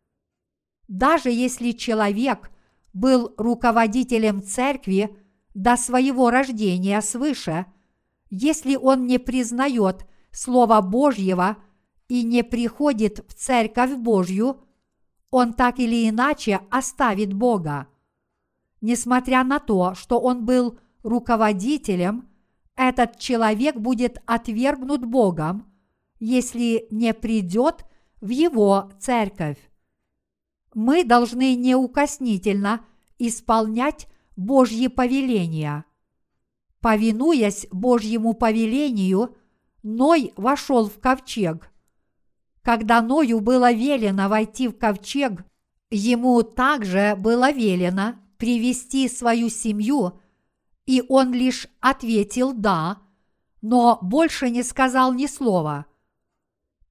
даже 0.88 1.30
если 1.30 1.72
человек 1.72 2.50
был 2.94 3.34
руководителем 3.38 4.42
церкви 4.42 5.16
до 5.54 5.76
своего 5.76 6.30
рождения 6.30 7.02
свыше, 7.02 7.66
если 8.30 8.76
он 8.76 9.06
не 9.06 9.20
признает 9.20 10.06
Слова 10.38 10.82
Божьего 10.82 11.58
и 12.08 12.24
не 12.24 12.44
приходит 12.44 13.26
в 13.28 13.34
церковь 13.34 13.96
Божью, 13.96 14.62
он 15.32 15.54
так 15.54 15.80
или 15.80 16.08
иначе 16.08 16.62
оставит 16.70 17.34
Бога. 17.34 17.88
Несмотря 18.82 19.44
на 19.44 19.60
то, 19.60 19.96
что 19.96 20.20
он 20.20 20.46
был 20.46 20.78
руководителем, 21.04 22.30
этот 22.76 23.18
человек 23.18 23.76
будет 23.78 24.22
отвергнут 24.26 25.06
Богом, 25.06 25.66
если 26.20 26.88
не 26.92 27.14
придет 27.14 27.86
в 28.22 28.30
его 28.30 28.92
церковь 29.00 29.58
мы 30.78 31.04
должны 31.04 31.56
неукоснительно 31.56 32.86
исполнять 33.18 34.08
Божьи 34.36 34.86
повеления. 34.86 35.86
Повинуясь 36.82 37.66
Божьему 37.72 38.36
повелению, 38.36 39.36
Ной 39.90 40.34
вошел 40.36 40.90
в 40.90 41.00
ковчег. 41.00 41.72
Когда 42.62 43.02
Ною 43.02 43.40
было 43.40 43.72
велено 43.72 44.28
войти 44.28 44.68
в 44.68 44.78
ковчег, 44.78 45.46
ему 45.90 46.44
также 46.44 47.16
было 47.18 47.54
велено 47.54 48.16
привести 48.38 49.08
свою 49.08 49.48
семью, 49.48 50.20
и 50.86 51.02
он 51.08 51.32
лишь 51.32 51.70
ответил 51.80 52.52
«да», 52.52 52.98
но 53.62 53.98
больше 54.02 54.50
не 54.50 54.62
сказал 54.62 55.14
ни 55.14 55.26
слова. 55.26 55.86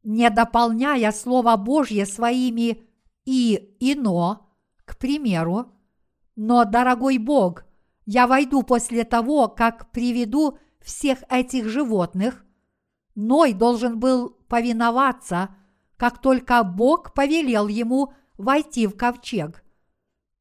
Не 0.02 0.30
дополняя 0.30 1.12
Слово 1.12 1.56
Божье 1.58 2.06
своими 2.06 2.82
и 3.26 3.76
ино, 3.78 4.48
к 4.86 4.96
примеру, 4.96 5.70
но, 6.34 6.64
дорогой 6.64 7.18
Бог, 7.18 7.66
я 8.06 8.26
войду 8.26 8.62
после 8.62 9.04
того, 9.04 9.48
как 9.48 9.90
приведу 9.90 10.56
всех 10.80 11.18
этих 11.28 11.68
животных. 11.68 12.45
Ной 13.16 13.54
должен 13.54 13.98
был 13.98 14.36
повиноваться, 14.46 15.48
как 15.96 16.20
только 16.20 16.62
Бог 16.62 17.14
повелел 17.14 17.66
ему 17.66 18.12
войти 18.36 18.86
в 18.86 18.94
ковчег. 18.94 19.64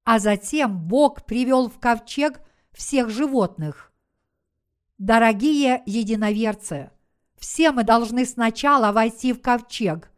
А 0.03 0.19
затем 0.19 0.77
Бог 0.77 1.25
привел 1.25 1.69
в 1.69 1.79
ковчег 1.79 2.41
всех 2.73 3.09
животных. 3.09 3.93
Дорогие 4.97 5.83
единоверцы, 5.85 6.91
все 7.37 7.71
мы 7.71 7.85
должны 7.85 8.25
сначала 8.25 8.91
войти 8.91 9.31
в 9.31 9.41
ковчег. 9.41 10.11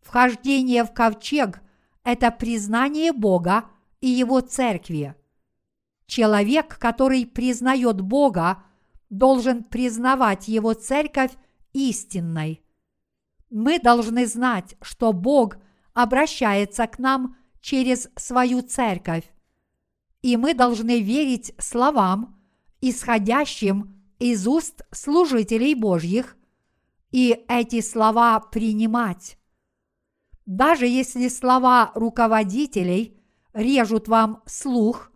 Вхождение 0.00 0.84
в 0.84 0.92
ковчег– 0.94 1.60
это 2.04 2.30
признание 2.30 3.12
Бога 3.12 3.66
и 4.00 4.08
Его 4.08 4.40
церкви. 4.40 5.14
Человек, 6.06 6.78
который 6.78 7.26
признает 7.26 8.00
Бога, 8.00 8.62
должен 9.10 9.62
признавать 9.62 10.48
Его 10.48 10.72
церковь 10.72 11.32
истинной. 11.72 12.62
Мы 13.50 13.78
должны 13.78 14.26
знать, 14.26 14.76
что 14.80 15.12
Бог 15.12 15.58
обращается 15.92 16.86
к 16.86 16.98
нам 16.98 17.36
через 17.60 18.08
свою 18.16 18.62
церковь, 18.62 19.30
и 20.22 20.36
мы 20.36 20.54
должны 20.54 21.00
верить 21.00 21.54
словам, 21.58 22.40
исходящим 22.80 24.02
из 24.18 24.46
уст 24.46 24.82
служителей 24.90 25.74
Божьих, 25.74 26.36
и 27.10 27.44
эти 27.48 27.80
слова 27.80 28.40
принимать. 28.40 29.36
Даже 30.46 30.86
если 30.86 31.28
слова 31.28 31.92
руководителей 31.94 33.20
режут 33.52 34.08
вам 34.08 34.42
слух, 34.46 35.12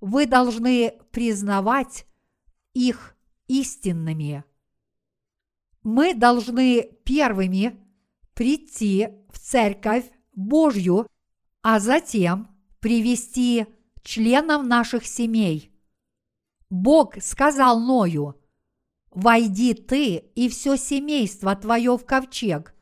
вы 0.00 0.26
должны 0.26 1.00
признавать 1.10 2.06
их 2.72 3.16
истинными. 3.48 4.44
Мы 5.84 6.14
должны 6.14 6.82
первыми 7.04 7.78
прийти 8.32 9.10
в 9.30 9.38
Церковь 9.38 10.10
Божью, 10.32 11.06
а 11.62 11.78
затем 11.78 12.48
привести 12.80 13.66
членов 14.02 14.66
наших 14.66 15.04
семей. 15.06 15.70
Бог 16.70 17.22
сказал 17.22 17.80
Ною, 17.80 18.40
«Войди 19.10 19.74
ты 19.74 20.16
и 20.16 20.48
все 20.48 20.76
семейство 20.76 21.54
твое 21.54 21.96
в 21.96 22.04
ковчег», 22.04 22.74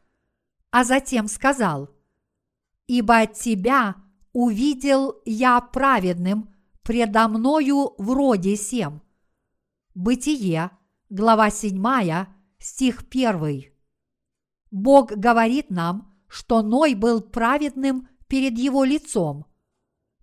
а 0.71 0.85
затем 0.85 1.27
сказал, 1.27 1.91
«Ибо 2.87 3.19
от 3.19 3.35
тебя 3.35 3.97
увидел 4.33 5.21
я 5.25 5.61
праведным 5.61 6.55
предо 6.83 7.29
мною 7.29 7.95
в 7.99 8.13
роде 8.13 8.57
сем». 8.57 9.03
Бытие, 9.95 10.71
глава 11.11 11.51
7, 11.51 12.33
стих 12.63 13.05
1. 13.11 13.73
Бог 14.71 15.13
говорит 15.13 15.71
нам, 15.71 16.15
что 16.29 16.63
Ной 16.63 16.95
был 16.95 17.21
праведным 17.21 18.09
перед 18.29 18.57
его 18.57 18.85
лицом. 18.85 19.47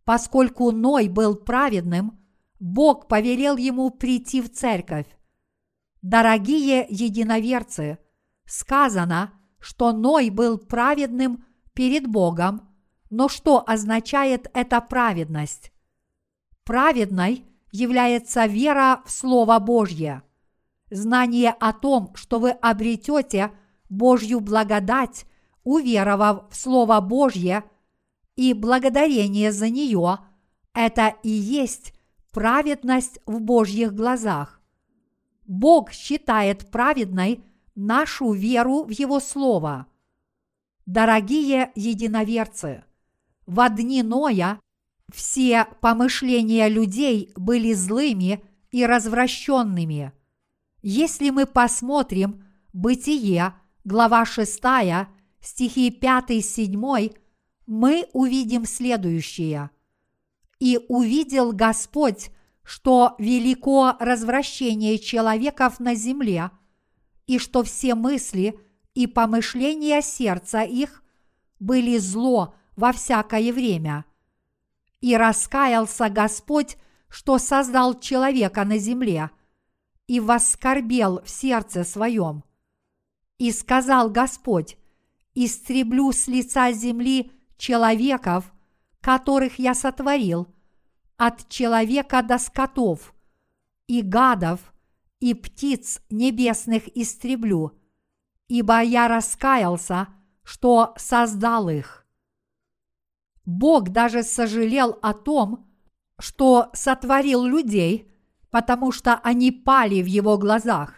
Поскольку 0.06 0.72
Ной 0.72 1.08
был 1.08 1.36
праведным, 1.36 2.20
Бог 2.60 3.08
повелел 3.08 3.58
ему 3.58 3.92
прийти 3.92 4.42
в 4.42 4.52
церковь. 4.52 5.06
Дорогие 6.02 6.86
единоверцы, 6.90 8.00
сказано, 8.46 9.34
что 9.60 9.92
Ной 9.92 10.30
был 10.30 10.58
праведным 10.58 11.46
перед 11.74 12.08
Богом, 12.08 12.70
но 13.10 13.28
что 13.28 13.64
означает 13.68 14.50
эта 14.54 14.82
праведность? 14.82 15.72
Праведной 16.64 17.46
является 17.72 18.46
вера 18.46 19.04
в 19.06 19.12
Слово 19.12 19.60
Божье, 19.60 20.24
знание 20.90 21.52
о 21.52 21.74
том, 21.74 22.12
что 22.16 22.40
вы 22.40 22.52
обретете 22.52 23.52
Божью 23.90 24.40
благодать, 24.40 25.26
уверовав 25.64 26.50
в 26.52 26.56
Слово 26.56 27.00
Божье, 27.02 27.64
и 28.36 28.54
благодарение 28.54 29.52
за 29.52 29.70
нее– 29.70 30.20
это 30.74 31.16
и 31.24 31.30
есть 31.30 31.94
праведность 32.32 33.20
в 33.26 33.42
Божьих 33.42 33.94
глазах. 33.94 34.62
Бог 35.46 35.92
считает 35.92 36.70
праведной 36.70 37.44
нашу 37.76 38.32
веру 38.32 38.84
в 38.84 38.92
Его 38.92 39.20
Слово. 39.20 39.88
Дорогие 40.86 41.72
единоверцы, 41.76 42.84
в 43.46 43.70
дни 43.70 44.04
Ноя 44.04 44.60
все 45.12 45.66
помышления 45.82 46.68
людей 46.68 47.32
были 47.36 47.74
злыми 47.74 48.44
и 48.72 48.86
развращенными. 48.86 50.14
Если 50.82 51.30
мы 51.30 51.46
посмотрим 51.46 52.46
Бытие, 52.72 53.54
глава 53.84 54.26
6, 54.26 54.62
стихи 55.42 55.90
5-7, 55.90 57.18
мы 57.66 58.08
увидим 58.14 58.66
следующее. 58.66 59.72
«И 60.60 60.80
увидел 60.88 61.52
Господь, 61.52 62.32
что 62.64 63.16
велико 63.18 63.96
развращение 64.00 65.00
человеков 65.00 65.80
на 65.80 65.96
земле, 65.96 66.52
и 67.28 67.40
что 67.40 67.64
все 67.64 67.96
мысли 67.96 68.60
и 68.94 69.08
помышления 69.08 70.02
сердца 70.02 70.62
их 70.62 71.04
были 71.60 71.98
зло 71.98 72.56
во 72.76 72.92
всякое 72.92 73.52
время. 73.52 74.06
И 75.02 75.16
раскаялся 75.16 76.10
Господь, 76.10 76.78
что 77.08 77.38
создал 77.38 78.00
человека 78.00 78.66
на 78.66 78.78
земле, 78.78 79.32
и 80.10 80.20
воскорбел 80.20 81.22
в 81.24 81.30
сердце 81.30 81.84
своем. 81.84 82.44
И 83.38 83.52
сказал 83.52 84.10
Господь, 84.10 84.76
истреблю 85.36 86.12
с 86.12 86.28
лица 86.28 86.72
земли 86.72 87.32
человеков, 87.58 88.52
которых 89.02 89.60
я 89.60 89.76
сотворил, 89.76 90.48
от 91.16 91.48
человека 91.48 92.24
до 92.24 92.40
скотов, 92.40 93.14
и 93.86 94.02
гадов, 94.02 94.74
и 95.20 95.36
птиц 95.36 96.02
небесных 96.10 96.88
истреблю, 96.98 97.80
ибо 98.48 98.82
я 98.82 99.08
раскаялся, 99.08 100.08
что 100.44 100.96
создал 100.98 101.70
их. 101.70 102.08
Бог 103.46 103.90
даже 103.90 104.24
сожалел 104.24 104.98
о 105.04 105.14
том, 105.14 105.70
что 106.18 106.72
сотворил 106.74 107.46
людей, 107.46 108.12
потому 108.52 108.92
что 108.92 109.16
они 109.16 109.52
пали 109.52 110.02
в 110.02 110.06
его 110.06 110.38
глазах. 110.38 110.96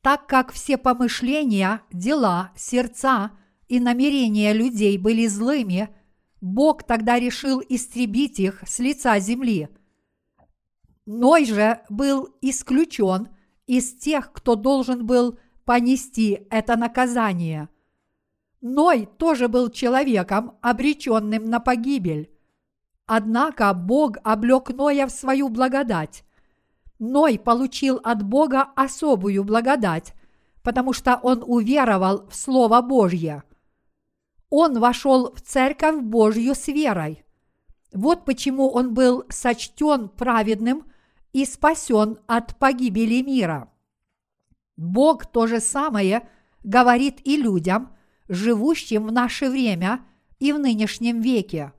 Так 0.00 0.26
как 0.26 0.52
все 0.52 0.76
помышления, 0.76 1.82
дела, 1.92 2.50
сердца 2.56 3.32
и 3.68 3.78
намерения 3.80 4.52
людей 4.52 4.98
были 4.98 5.26
злыми, 5.26 5.88
Бог 6.40 6.82
тогда 6.82 7.18
решил 7.20 7.62
истребить 7.68 8.40
их 8.40 8.62
с 8.66 8.80
лица 8.80 9.18
земли. 9.20 9.68
Ной 11.06 11.44
же 11.44 11.80
был 11.88 12.34
исключен 12.42 13.28
из 13.66 13.94
тех, 13.94 14.32
кто 14.32 14.56
должен 14.56 15.06
был 15.06 15.38
понести 15.64 16.46
это 16.50 16.76
наказание. 16.76 17.68
Ной 18.60 19.08
тоже 19.18 19.48
был 19.48 19.70
человеком, 19.70 20.58
обреченным 20.60 21.44
на 21.44 21.60
погибель. 21.60 22.30
Однако 23.06 23.72
Бог 23.74 24.18
облек 24.22 24.70
Ноя 24.70 25.06
в 25.06 25.10
свою 25.10 25.48
благодать. 25.48 26.24
Ной 27.04 27.36
получил 27.36 27.98
от 28.04 28.22
Бога 28.22 28.68
особую 28.76 29.42
благодать, 29.42 30.14
потому 30.62 30.92
что 30.92 31.16
он 31.16 31.42
уверовал 31.44 32.28
в 32.28 32.34
Слово 32.36 32.80
Божье. 32.80 33.42
Он 34.50 34.78
вошел 34.78 35.34
в 35.34 35.40
Церковь 35.40 36.00
Божью 36.00 36.54
с 36.54 36.68
верой. 36.68 37.24
Вот 37.92 38.24
почему 38.24 38.68
он 38.68 38.94
был 38.94 39.24
сочтен 39.30 40.10
праведным 40.10 40.84
и 41.32 41.44
спасен 41.44 42.20
от 42.28 42.56
погибели 42.60 43.20
мира. 43.20 43.68
Бог 44.76 45.26
то 45.26 45.48
же 45.48 45.58
самое 45.58 46.28
говорит 46.62 47.18
и 47.24 47.36
людям, 47.36 47.96
живущим 48.28 49.08
в 49.08 49.12
наше 49.12 49.50
время 49.50 50.06
и 50.38 50.52
в 50.52 50.60
нынешнем 50.60 51.20
веке. 51.20 51.72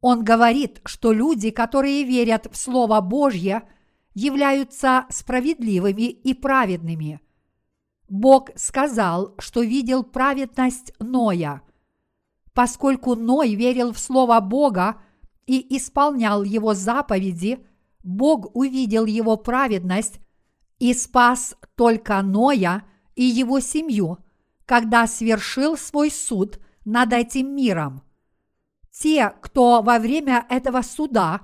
Он 0.00 0.22
говорит, 0.22 0.82
что 0.84 1.10
люди, 1.10 1.50
которые 1.50 2.04
верят 2.04 2.46
в 2.48 2.56
Слово 2.56 3.00
Божье– 3.00 3.68
являются 4.16 5.04
справедливыми 5.10 6.08
и 6.08 6.32
праведными. 6.32 7.20
Бог 8.08 8.48
сказал, 8.56 9.34
что 9.38 9.60
видел 9.60 10.04
праведность 10.04 10.94
Ноя. 10.98 11.60
Поскольку 12.54 13.14
Ной 13.14 13.54
верил 13.54 13.92
в 13.92 13.98
Слово 13.98 14.40
Бога 14.40 15.02
и 15.44 15.76
исполнял 15.76 16.44
Его 16.44 16.72
заповеди, 16.72 17.66
Бог 18.02 18.56
увидел 18.56 19.04
его 19.04 19.36
праведность 19.36 20.20
и 20.78 20.94
спас 20.94 21.54
только 21.74 22.22
Ноя 22.22 22.84
и 23.16 23.24
его 23.24 23.60
семью, 23.60 24.18
когда 24.64 25.06
свершил 25.06 25.76
свой 25.76 26.10
суд 26.10 26.58
над 26.86 27.12
этим 27.12 27.54
миром. 27.54 28.02
Те, 28.90 29.34
кто 29.42 29.82
во 29.82 29.98
время 29.98 30.46
этого 30.48 30.80
суда 30.80 31.42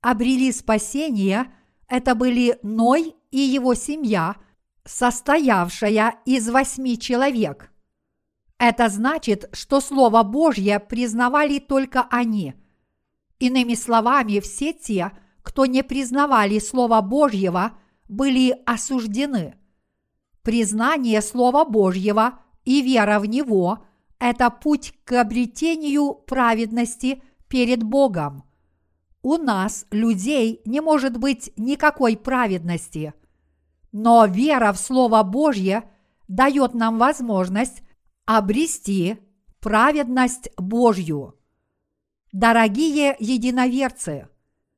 обрели 0.00 0.50
спасение– 0.50 1.52
это 1.90 2.14
были 2.14 2.58
Ной 2.62 3.16
и 3.32 3.38
его 3.38 3.74
семья, 3.74 4.36
состоявшая 4.84 6.20
из 6.24 6.48
восьми 6.48 6.96
человек. 6.98 7.70
Это 8.58 8.88
значит, 8.88 9.48
что 9.52 9.80
Слово 9.80 10.22
Божье 10.22 10.78
признавали 10.78 11.58
только 11.58 12.06
они. 12.10 12.54
Иными 13.40 13.74
словами, 13.74 14.38
все 14.38 14.72
те, 14.72 15.12
кто 15.42 15.66
не 15.66 15.82
признавали 15.82 16.58
Слова 16.60 17.02
Божьего, 17.02 17.72
были 18.08 18.56
осуждены. 18.66 19.56
Признание 20.42 21.20
Слова 21.20 21.64
Божьего 21.64 22.38
и 22.64 22.82
вера 22.82 23.18
в 23.18 23.26
Него– 23.26 23.84
это 24.20 24.50
путь 24.50 24.94
к 25.04 25.20
обретению 25.20 26.14
праведности 26.14 27.22
перед 27.48 27.82
Богом– 27.82 28.44
у 29.22 29.36
нас, 29.36 29.86
людей, 29.90 30.62
не 30.64 30.80
может 30.80 31.18
быть 31.18 31.52
никакой 31.56 32.16
праведности. 32.16 33.14
Но 33.92 34.26
вера 34.26 34.72
в 34.72 34.78
Слово 34.78 35.22
Божье 35.22 35.84
дает 36.28 36.74
нам 36.74 36.98
возможность 36.98 37.82
обрести 38.24 39.18
праведность 39.60 40.48
Божью. 40.56 41.34
Дорогие 42.32 43.16
единоверцы, 43.18 44.28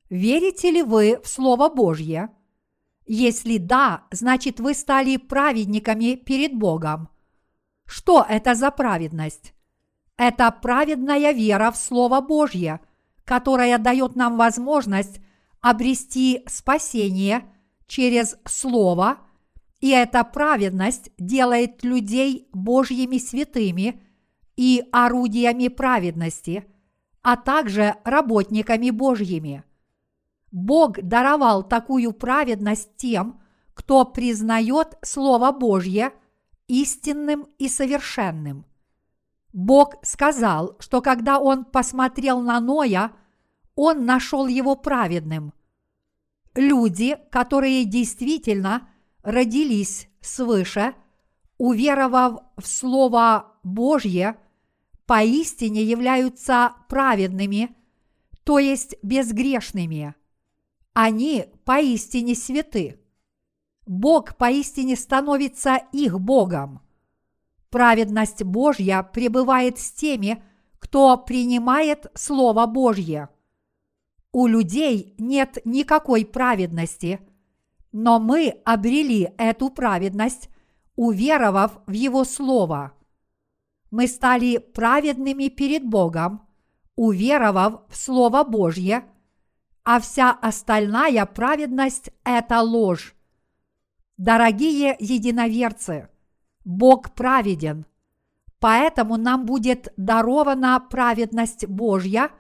верите 0.09 0.71
ли 0.71 0.83
вы 0.83 1.21
в 1.23 1.29
Слово 1.29 1.69
Божье? 1.69 2.31
Если 3.05 3.59
да, 3.59 4.05
значит 4.11 4.59
вы 4.59 4.75
стали 4.75 5.19
праведниками 5.19 6.15
перед 6.15 6.55
Богом. 6.55 7.11
Что 7.85 8.25
это 8.27 8.55
за 8.55 8.71
праведность? 8.71 9.53
Это 10.17 10.51
праведная 10.51 11.33
вера 11.33 11.71
в 11.71 11.77
Слово 11.77 12.21
Божье, 12.21 12.81
которая 13.33 13.79
дает 13.79 14.15
нам 14.15 14.37
возможность 14.37 15.19
обрести 15.63 16.45
спасение 16.47 17.51
через 17.87 18.37
Слово, 18.45 19.21
и 19.81 19.89
эта 19.89 20.23
праведность 20.23 21.11
делает 21.17 21.83
людей 21.83 22.51
Божьими 22.53 23.17
святыми 23.17 24.03
и 24.55 24.85
орудиями 24.93 25.69
праведности, 25.69 26.67
а 27.23 27.39
также 27.39 27.95
работниками 28.05 28.91
Божьими. 28.91 29.65
Бог 30.51 31.01
даровал 31.01 31.63
такую 31.63 32.13
праведность 32.13 32.99
тем, 32.99 33.41
кто 33.73 34.05
признает 34.05 34.99
Слово 35.01 35.53
Божье 35.53 36.13
истинным 36.69 37.47
и 37.57 37.71
совершенным. 37.71 38.67
Бог 39.55 39.95
сказал, 40.03 40.77
что 40.81 41.01
когда 41.01 41.39
Он 41.39 41.65
посмотрел 41.65 42.43
на 42.43 42.61
Ноя, 42.61 43.13
Он 43.85 44.07
нашел 44.07 44.47
его 44.47 44.77
праведным. 44.77 45.53
Люди, 46.55 47.19
которые 47.33 47.85
действительно 47.85 48.89
родились 49.25 50.07
свыше, 50.21 50.95
уверовав 51.59 52.45
в 52.57 52.65
Слово 52.65 53.57
Божье, 53.65 54.37
поистине 55.05 55.83
являются 55.83 56.77
праведными, 56.89 57.75
то 58.45 58.61
есть 58.61 58.95
безгрешными. 59.03 60.15
Они 60.93 61.47
поистине 61.65 62.37
святы. 62.37 63.01
Бог 63.85 64.37
поистине 64.37 64.95
становится 64.95 65.81
их 65.91 66.21
Богом. 66.21 66.83
Праведность 67.69 68.45
Божья 68.45 69.03
пребывает 69.03 69.81
с 69.81 69.91
теми, 69.91 70.41
кто 70.79 71.17
принимает 71.17 72.07
Слово 72.15 72.67
Божье. 72.67 73.29
У 74.33 74.47
людей 74.47 75.15
нет 75.19 75.59
никакой 75.67 76.25
праведности, 76.25 77.21
но 77.93 78.19
мы 78.19 78.61
обрели 78.65 79.31
эту 79.37 79.69
праведность, 79.69 80.49
уверовав 80.97 81.81
в 81.87 81.93
Его 81.93 82.25
Слово. 82.25 82.93
Мы 83.91 84.07
стали 84.07 84.57
праведными 84.57 85.49
перед 85.49 85.85
Богом, 85.85 86.49
уверовав 86.97 87.83
в 87.89 87.97
Слово 87.97 88.43
Божье, 88.43 89.05
а 89.85 90.01
вся 90.01 90.31
остальная 90.31 91.27
праведность– 91.27 92.11
это 92.25 92.63
ложь. 92.63 93.15
Дорогие 94.17 94.97
единоверцы, 94.99 96.09
Бог 96.65 97.13
праведен, 97.15 97.85
поэтому 98.61 99.19
нам 99.19 99.45
будет 99.45 99.93
дарована 99.99 100.81
праведность 100.81 101.67
Божья, 101.67 102.31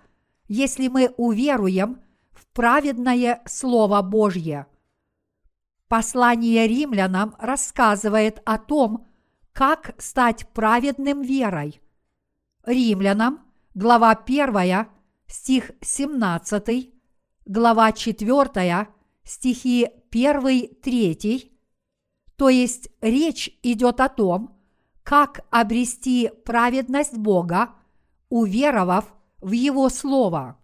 если 0.53 0.89
мы 0.89 1.15
уверуем 1.17 2.03
в 2.31 2.47
праведное 2.49 3.41
Слово 3.47 4.03
Божье. 4.03 4.67
Послание 5.89 6.69
римлянам 6.69 7.35
рассказывает 7.39 8.43
о 8.45 8.59
том, 8.59 9.09
как 9.55 9.95
стать 9.97 10.47
праведным 10.49 11.23
верой. 11.23 11.81
Римлянам, 12.67 13.41
глава 13.73 14.11
1, 14.11 14.89
стих 15.27 15.71
17, 15.81 16.91
глава 17.47 17.93
4, 17.93 18.89
стихи 19.25 19.89
1-3, 20.11 21.51
то 22.37 22.51
есть 22.51 22.91
речь 23.01 23.59
идет 23.63 24.01
о 24.01 24.11
том, 24.11 24.61
как 25.03 25.47
обрести 25.51 26.31
праведность 26.45 27.17
Бога, 27.17 27.71
уверовав 28.29 29.15
в 29.43 29.51
Его 29.51 29.89
Слово. 29.89 30.57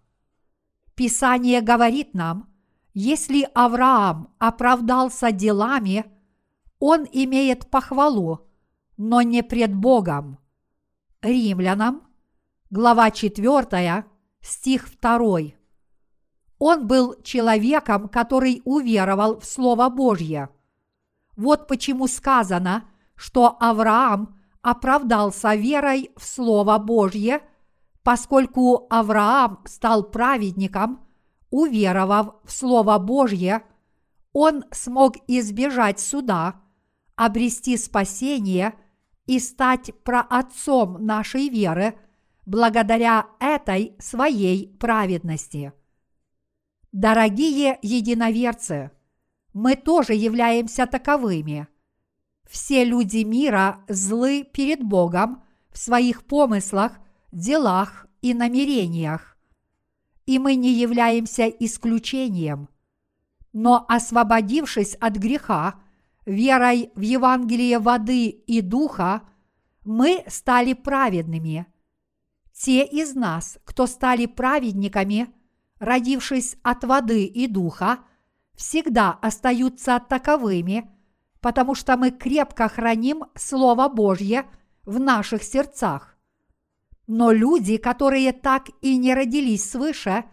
Писание 0.94 1.60
говорит 1.60 2.14
нам, 2.14 2.48
если 2.94 3.48
Авраам 3.54 4.32
оправдался 4.38 5.30
делами, 5.30 6.06
он 6.78 7.06
имеет 7.12 7.68
похвалу, 7.70 8.48
но 8.96 9.20
не 9.22 9.42
пред 9.42 9.74
Богом. 9.74 10.38
Римлянам, 11.20 12.02
глава 12.70 13.10
4, 13.10 14.04
стих 14.40 14.88
2. 15.00 15.38
Он 16.58 16.86
был 16.86 17.20
человеком, 17.22 18.08
который 18.08 18.62
уверовал 18.64 19.38
в 19.38 19.44
Слово 19.44 19.90
Божье– 19.90 20.48
вот 21.38 21.68
почему 21.68 22.08
сказано, 22.08 22.88
что 23.14 23.56
Авраам 23.60 24.36
оправдался 24.60 25.54
верой 25.54 26.10
в 26.16 26.24
Слово 26.24 26.78
Божье, 26.78 27.42
поскольку 28.08 28.86
Авраам 28.88 29.60
стал 29.66 30.02
праведником, 30.02 31.06
уверовав 31.50 32.36
в 32.42 32.50
Слово 32.50 32.96
Божье, 32.96 33.64
он 34.32 34.64
смог 34.70 35.16
избежать 35.26 36.00
суда, 36.00 36.54
обрести 37.16 37.76
спасение 37.76 38.72
и 39.26 39.38
стать 39.38 39.90
праотцом 40.04 41.04
нашей 41.04 41.50
веры 41.50 41.98
благодаря 42.46 43.26
этой 43.40 43.94
своей 43.98 44.74
праведности. 44.78 45.74
Дорогие 46.92 47.78
единоверцы– 47.82 48.90
мы 49.52 49.76
тоже 49.76 50.14
являемся 50.14 50.86
таковыми. 50.86 51.68
Все 52.48 52.86
люди 52.86 53.18
мира 53.18 53.84
злы 53.86 54.48
перед 54.50 54.82
Богом 54.82 55.42
в 55.70 55.76
своих 55.76 56.24
помыслах, 56.24 56.92
делах 57.32 58.06
и 58.22 58.34
намерениях. 58.34 59.36
И 60.26 60.38
мы 60.38 60.54
не 60.54 60.72
являемся 60.72 61.48
исключением. 61.48 62.68
Но 63.52 63.84
освободившись 63.88 64.94
от 64.96 65.16
греха, 65.16 65.80
верой 66.26 66.90
в 66.94 67.00
Евангелие 67.00 67.78
воды 67.78 68.28
и 68.28 68.60
духа, 68.60 69.22
мы 69.84 70.22
стали 70.26 70.74
праведными. 70.74 71.66
Те 72.52 72.84
из 72.84 73.14
нас, 73.14 73.58
кто 73.64 73.86
стали 73.86 74.26
праведниками, 74.26 75.32
родившись 75.78 76.56
от 76.62 76.84
воды 76.84 77.24
и 77.24 77.46
духа, 77.46 78.00
всегда 78.54 79.12
остаются 79.12 79.98
таковыми, 80.06 80.90
потому 81.40 81.74
что 81.74 81.96
мы 81.96 82.10
крепко 82.10 82.68
храним 82.68 83.24
Слово 83.34 83.88
Божье 83.88 84.44
в 84.84 84.98
наших 84.98 85.42
сердцах. 85.44 86.17
Но 87.08 87.32
люди, 87.32 87.76
которые 87.76 88.32
так 88.32 88.68
и 88.80 88.96
не 88.96 89.12
родились 89.14 89.68
свыше, 89.68 90.24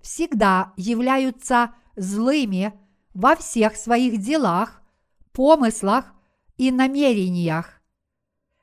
всегда 0.00 0.72
являются 0.76 1.74
злыми 1.96 2.72
во 3.14 3.34
всех 3.34 3.74
своих 3.74 4.18
делах, 4.18 4.80
помыслах 5.32 6.14
и 6.56 6.70
намерениях. 6.70 7.82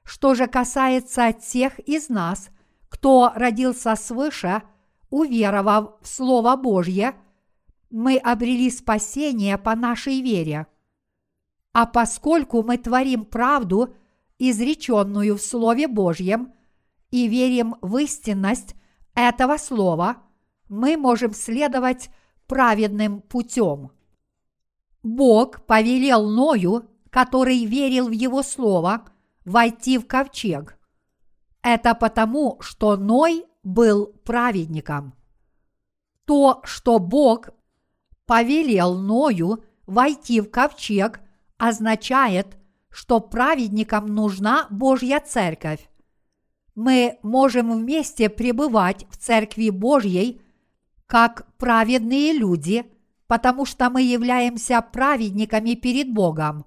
Что 0.04 0.34
же 0.34 0.48
касается 0.48 1.34
тех 1.34 1.78
из 1.80 2.08
нас, 2.08 2.50
кто 2.88 3.34
родился 3.36 3.98
свыше, 3.98 4.64
уверовав 5.10 6.00
в 6.02 6.08
Слово 6.08 6.56
Божье– 6.56 7.16
мы 7.96 8.18
обрели 8.18 8.70
спасение 8.70 9.58
по 9.58 9.74
нашей 9.74 10.22
вере. 10.22 10.68
А 11.72 11.86
поскольку 11.86 12.62
мы 12.62 12.78
творим 12.78 13.24
правду, 13.24 13.94
изреченную 14.38 15.38
в 15.38 15.42
Слове 15.42 15.88
Божьем, 15.88 16.52
и 17.12 17.28
верим 17.28 17.76
в 17.82 17.98
истинность 17.98 18.76
этого 19.14 19.58
Слова, 19.58 20.18
мы 20.70 20.98
можем 20.98 21.34
следовать 21.34 22.10
праведным 22.48 23.22
путем. 23.22 23.92
Бог 25.04 25.66
повелел 25.66 26.30
Ною, 26.30 26.90
который 27.10 27.66
верил 27.66 28.08
в 28.08 28.12
Его 28.12 28.44
Слово, 28.44 29.06
войти 29.46 29.98
в 29.98 30.08
ковчег. 30.08 30.78
Это 31.62 31.96
потому, 31.96 32.58
что 32.60 32.98
Ной 32.98 33.46
был 33.64 34.08
праведником. 34.24 35.14
То, 36.26 36.62
что 36.64 37.00
Бог 37.00 37.50
повелел 38.26 38.96
Ною 38.98 39.64
войти 39.86 40.42
в 40.42 40.50
ковчег, 40.50 41.22
означает, 41.58 42.58
что 42.90 43.20
праведникам 43.20 44.08
нужна 44.08 44.68
Божья 44.70 45.20
церковь. 45.20 45.90
Мы 46.76 47.20
можем 47.24 47.72
вместе 47.72 48.30
пребывать 48.30 49.06
в 49.10 49.18
церкви 49.18 49.70
Божьей 49.70 50.42
как 51.08 51.48
праведные 51.58 52.34
люди, 52.34 52.86
потому 53.28 53.66
что 53.66 53.90
мы 53.90 54.02
являемся 54.02 54.82
праведниками 54.82 55.76
перед 55.76 56.14
Богом. 56.14 56.66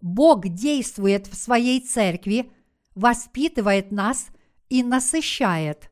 Бог 0.00 0.48
действует 0.48 1.26
в 1.26 1.34
своей 1.34 1.80
церкви, 1.80 2.52
воспитывает 2.94 3.90
нас 3.90 4.28
и 4.68 4.82
насыщает. 4.82 5.90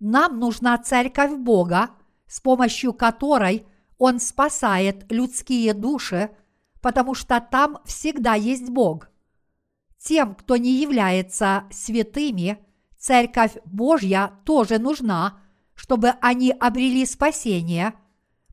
Нам 0.00 0.38
нужна 0.38 0.78
церковь 0.78 1.32
Бога, 1.36 1.90
с 2.26 2.40
помощью 2.40 2.92
которой 2.92 3.66
Он 3.98 4.20
спасает 4.20 5.10
людские 5.10 5.74
души, 5.74 6.30
потому 6.80 7.14
что 7.14 7.40
там 7.40 7.78
всегда 7.84 8.34
есть 8.34 8.70
Бог. 8.70 9.10
Тем, 9.98 10.34
кто 10.34 10.56
не 10.56 10.80
является 10.80 11.64
святыми, 11.70 12.58
церковь 13.08 13.56
Божья 13.64 14.32
тоже 14.44 14.78
нужна, 14.78 15.40
чтобы 15.74 16.10
они 16.20 16.50
обрели 16.52 17.06
спасение, 17.06 17.94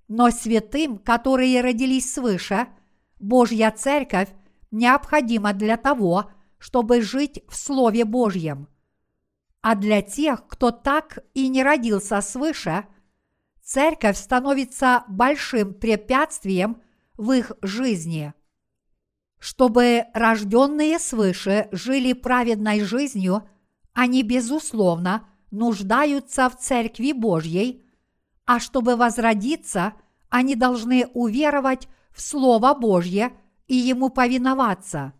но 0.07 0.31
святым, 0.31 0.97
которые 0.97 1.59
родились 1.59 2.13
свыше, 2.13 2.67
Божья 3.19 3.69
церковь 3.71 4.29
необходима 4.71 5.51
для 5.51 5.75
того, 5.75 6.31
чтобы 6.57 7.01
жить 7.01 7.43
в 7.49 7.55
Слове 7.57 8.05
Божьем. 8.05 8.69
А 9.59 9.75
для 9.75 10.01
тех, 10.01 10.47
кто 10.47 10.71
так 10.71 11.19
и 11.33 11.49
не 11.49 11.61
родился 11.61 12.21
свыше, 12.21 12.85
церковь 13.61 14.15
становится 14.15 15.03
большим 15.09 15.73
препятствием 15.73 16.81
в 17.17 17.33
их 17.33 17.51
жизни. 17.61 18.33
Чтобы 19.37 20.05
рожденные 20.13 20.97
свыше 20.97 21.67
жили 21.73 22.13
праведной 22.13 22.79
жизнью, 22.79 23.49
они, 23.95 24.23
безусловно, 24.23 25.25
нуждаются 25.51 26.49
в 26.49 26.57
Церкви 26.57 27.13
Божьей, 27.13 27.81
а 28.45 28.59
чтобы 28.59 28.97
возродиться, 28.97 29.93
они 30.29 30.55
должны 30.55 31.07
уверовать 31.13 31.87
в 32.11 32.21
Слово 32.21 32.73
Божье 32.73 33.31
и 33.67 33.75
ему 33.75 34.09
повиноваться. 34.09 35.13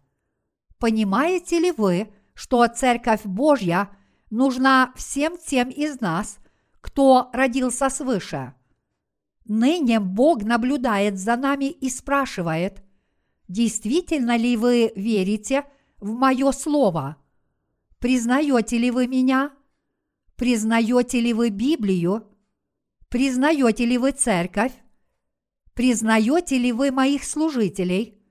Понимаете 0.78 1.60
ли 1.60 1.72
вы, 1.72 2.14
что 2.34 2.68
Церковь 2.68 3.24
Божья 3.24 3.90
нужна 4.30 4.92
всем 4.96 5.38
тем 5.38 5.70
из 5.70 6.02
нас, 6.02 6.38
кто 6.82 7.30
родился 7.32 7.90
свыше? 7.90 8.54
Ныне 9.46 10.02
Бог 10.02 10.44
наблюдает 10.44 11.18
за 11.18 11.38
нами 11.38 11.70
и 11.72 11.90
спрашивает, 11.90 12.84
действительно 13.48 14.36
ли 14.36 14.58
вы 14.58 14.92
верите 14.98 15.64
в 15.98 16.12
мое 16.12 16.52
слово? 16.52 17.16
Признаете 18.06 18.78
ли 18.78 18.92
вы 18.92 19.08
меня? 19.08 19.52
Признаете 20.36 21.20
ли 21.20 21.34
вы 21.34 21.50
Библию? 21.50 22.28
Признаете 23.10 23.84
ли 23.84 23.98
вы 23.98 24.12
церковь? 24.12 24.74
Признаете 25.74 26.60
ли 26.60 26.72
вы 26.72 26.92
моих 26.92 27.24
служителей? 27.24 28.24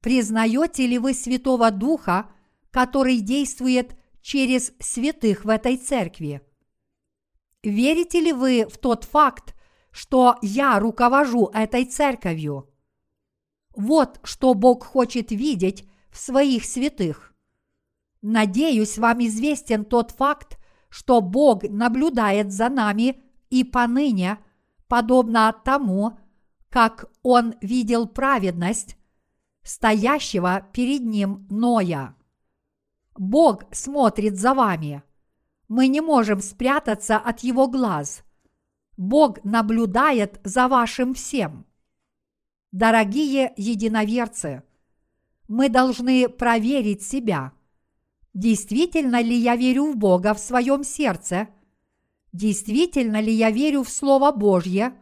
Признаете 0.00 0.86
ли 0.86 0.96
вы 0.96 1.12
Святого 1.12 1.70
Духа, 1.70 2.30
который 2.70 3.20
действует 3.20 3.94
через 4.22 4.72
святых 4.80 5.44
в 5.44 5.50
этой 5.50 5.76
церкви? 5.76 6.40
Верите 7.62 8.20
ли 8.20 8.32
вы 8.32 8.66
в 8.66 8.78
тот 8.78 9.04
факт, 9.04 9.54
что 9.90 10.38
я 10.40 10.78
руковожу 10.78 11.50
этой 11.52 11.84
церковью? 11.84 12.72
Вот 13.76 14.20
что 14.24 14.54
Бог 14.54 14.82
хочет 14.82 15.30
видеть 15.30 15.86
в 16.10 16.16
своих 16.16 16.64
святых. 16.64 17.33
Надеюсь, 18.26 18.96
вам 18.96 19.18
известен 19.26 19.84
тот 19.84 20.12
факт, 20.12 20.58
что 20.88 21.20
Бог 21.20 21.62
наблюдает 21.64 22.52
за 22.52 22.70
нами 22.70 23.22
и 23.50 23.64
поныне, 23.64 24.38
подобно 24.88 25.54
тому, 25.62 26.18
как 26.70 27.10
Он 27.22 27.54
видел 27.60 28.08
праведность, 28.08 28.96
стоящего 29.62 30.66
перед 30.72 31.02
ним 31.02 31.46
Ноя. 31.50 32.16
Бог 33.14 33.64
смотрит 33.72 34.38
за 34.38 34.54
вами. 34.54 35.02
Мы 35.68 35.88
не 35.88 36.00
можем 36.00 36.40
спрятаться 36.40 37.18
от 37.18 37.40
Его 37.40 37.68
глаз. 37.68 38.24
Бог 38.96 39.44
наблюдает 39.44 40.40
за 40.44 40.68
вашим 40.68 41.12
всем. 41.12 41.66
Дорогие 42.72 43.52
единоверцы, 43.58 44.62
мы 45.46 45.68
должны 45.68 46.30
проверить 46.30 47.02
себя. 47.02 47.52
Действительно 48.34 49.22
ли 49.22 49.36
я 49.36 49.54
верю 49.54 49.92
в 49.92 49.96
Бога 49.96 50.34
в 50.34 50.40
своем 50.40 50.82
сердце? 50.82 51.48
Действительно 52.32 53.20
ли 53.20 53.32
я 53.32 53.52
верю 53.52 53.84
в 53.84 53.88
Слово 53.88 54.32
Божье? 54.32 54.92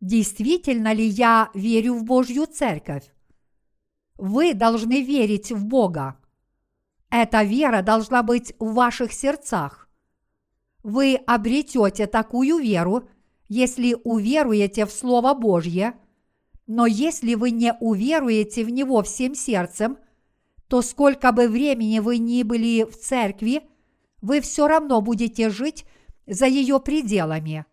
Действительно 0.00 0.92
ли 0.92 1.04
я 1.04 1.50
верю 1.52 1.94
в 1.94 2.04
Божью 2.04 2.46
Церковь? 2.46 3.12
Вы 4.16 4.54
должны 4.54 5.02
верить 5.02 5.50
в 5.50 5.64
Бога. 5.66 6.16
Эта 7.10 7.42
вера 7.42 7.82
должна 7.82 8.22
быть 8.22 8.54
в 8.60 8.74
ваших 8.74 9.12
сердцах. 9.12 9.88
Вы 10.84 11.16
обретете 11.26 12.06
такую 12.06 12.58
веру, 12.58 13.08
если 13.48 13.96
уверуете 14.04 14.86
в 14.86 14.92
Слово 14.92 15.34
Божье, 15.34 15.94
но 16.68 16.86
если 16.86 17.34
вы 17.34 17.50
не 17.50 17.74
уверуете 17.80 18.64
в 18.64 18.70
Него 18.70 19.02
всем 19.02 19.34
сердцем, 19.34 19.98
то 20.74 20.82
сколько 20.82 21.30
бы 21.30 21.46
времени 21.46 22.00
вы 22.00 22.18
ни 22.18 22.42
были 22.42 22.82
в 22.82 22.98
церкви, 22.98 23.62
вы 24.20 24.40
все 24.40 24.66
равно 24.66 25.00
будете 25.00 25.48
жить 25.48 25.86
за 26.26 26.46
ее 26.46 26.80
пределами. 26.80 27.64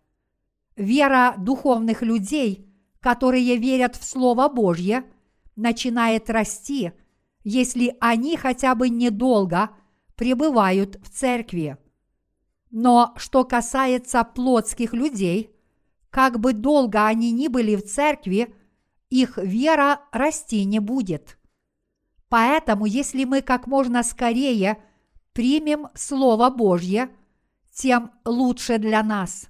Вера 0.76 1.34
духовных 1.36 2.02
людей, 2.02 2.72
которые 3.00 3.56
верят 3.56 3.96
в 3.96 4.04
Слово 4.04 4.48
Божье– 4.48 5.02
начинает 5.56 6.30
расти, 6.30 6.92
если 7.42 7.96
они 7.98 8.36
хотя 8.36 8.76
бы 8.76 8.88
недолго 8.88 9.70
пребывают 10.14 10.96
в 11.02 11.10
церкви. 11.10 11.78
Но 12.70 13.14
что 13.16 13.42
касается 13.44 14.22
плотских 14.22 14.92
людей, 14.92 15.50
как 16.08 16.38
бы 16.38 16.52
долго 16.52 17.04
они 17.04 17.32
ни 17.32 17.48
были 17.48 17.74
в 17.74 17.84
церкви, 17.84 18.54
их 19.10 19.38
вера 19.38 20.02
расти 20.12 20.64
не 20.64 20.78
будет. 20.78 21.36
Поэтому, 22.32 22.86
если 22.86 23.24
мы 23.24 23.42
как 23.42 23.66
можно 23.66 24.02
скорее 24.02 24.82
примем 25.34 25.88
Слово 25.94 26.48
Божье, 26.50 27.10
тем 27.70 28.10
лучше 28.24 28.78
для 28.78 29.02
нас. 29.02 29.48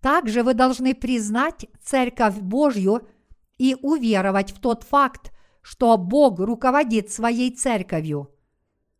Также 0.00 0.42
вы 0.42 0.54
должны 0.54 0.94
признать 0.94 1.66
Церковь 1.82 2.36
Божью– 2.36 3.06
и 3.60 3.76
уверовать 3.82 4.52
в 4.52 4.58
тот 4.58 4.84
факт, 4.84 5.32
что 5.60 5.98
Бог 5.98 6.40
руководит 6.40 7.12
своей 7.12 7.50
церковью. 7.54 8.34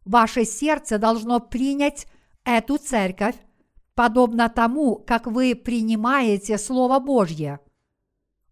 Ваше 0.04 0.44
сердце 0.44 0.98
должно 0.98 1.40
принять 1.40 2.06
эту 2.44 2.76
церковь, 2.76 3.36
подобно 3.94 4.50
тому, 4.50 4.96
как 4.96 5.26
вы 5.26 5.54
принимаете 5.54 6.58
Слово 6.58 6.98
Божье. 6.98 7.60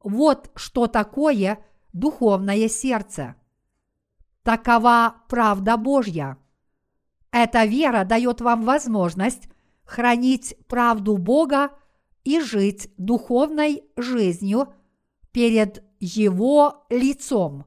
Вот 0.03 0.51
что 0.55 0.86
такое 0.86 1.59
духовное 1.92 2.70
сердце. 2.70 3.34
Такова 4.49 5.16
правда 5.28 5.76
Божья. 5.76 6.38
Эта 7.30 7.66
вера 7.66 8.05
дает 8.05 8.40
вам 8.40 8.64
возможность 8.64 9.46
хранить 9.84 10.57
правду 10.68 11.18
Бога 11.18 11.72
и 12.24 12.40
жить 12.40 12.90
духовной 12.96 13.84
жизнью 13.99 14.72
перед 15.32 15.84
его 16.01 16.86
лицом. 16.88 17.66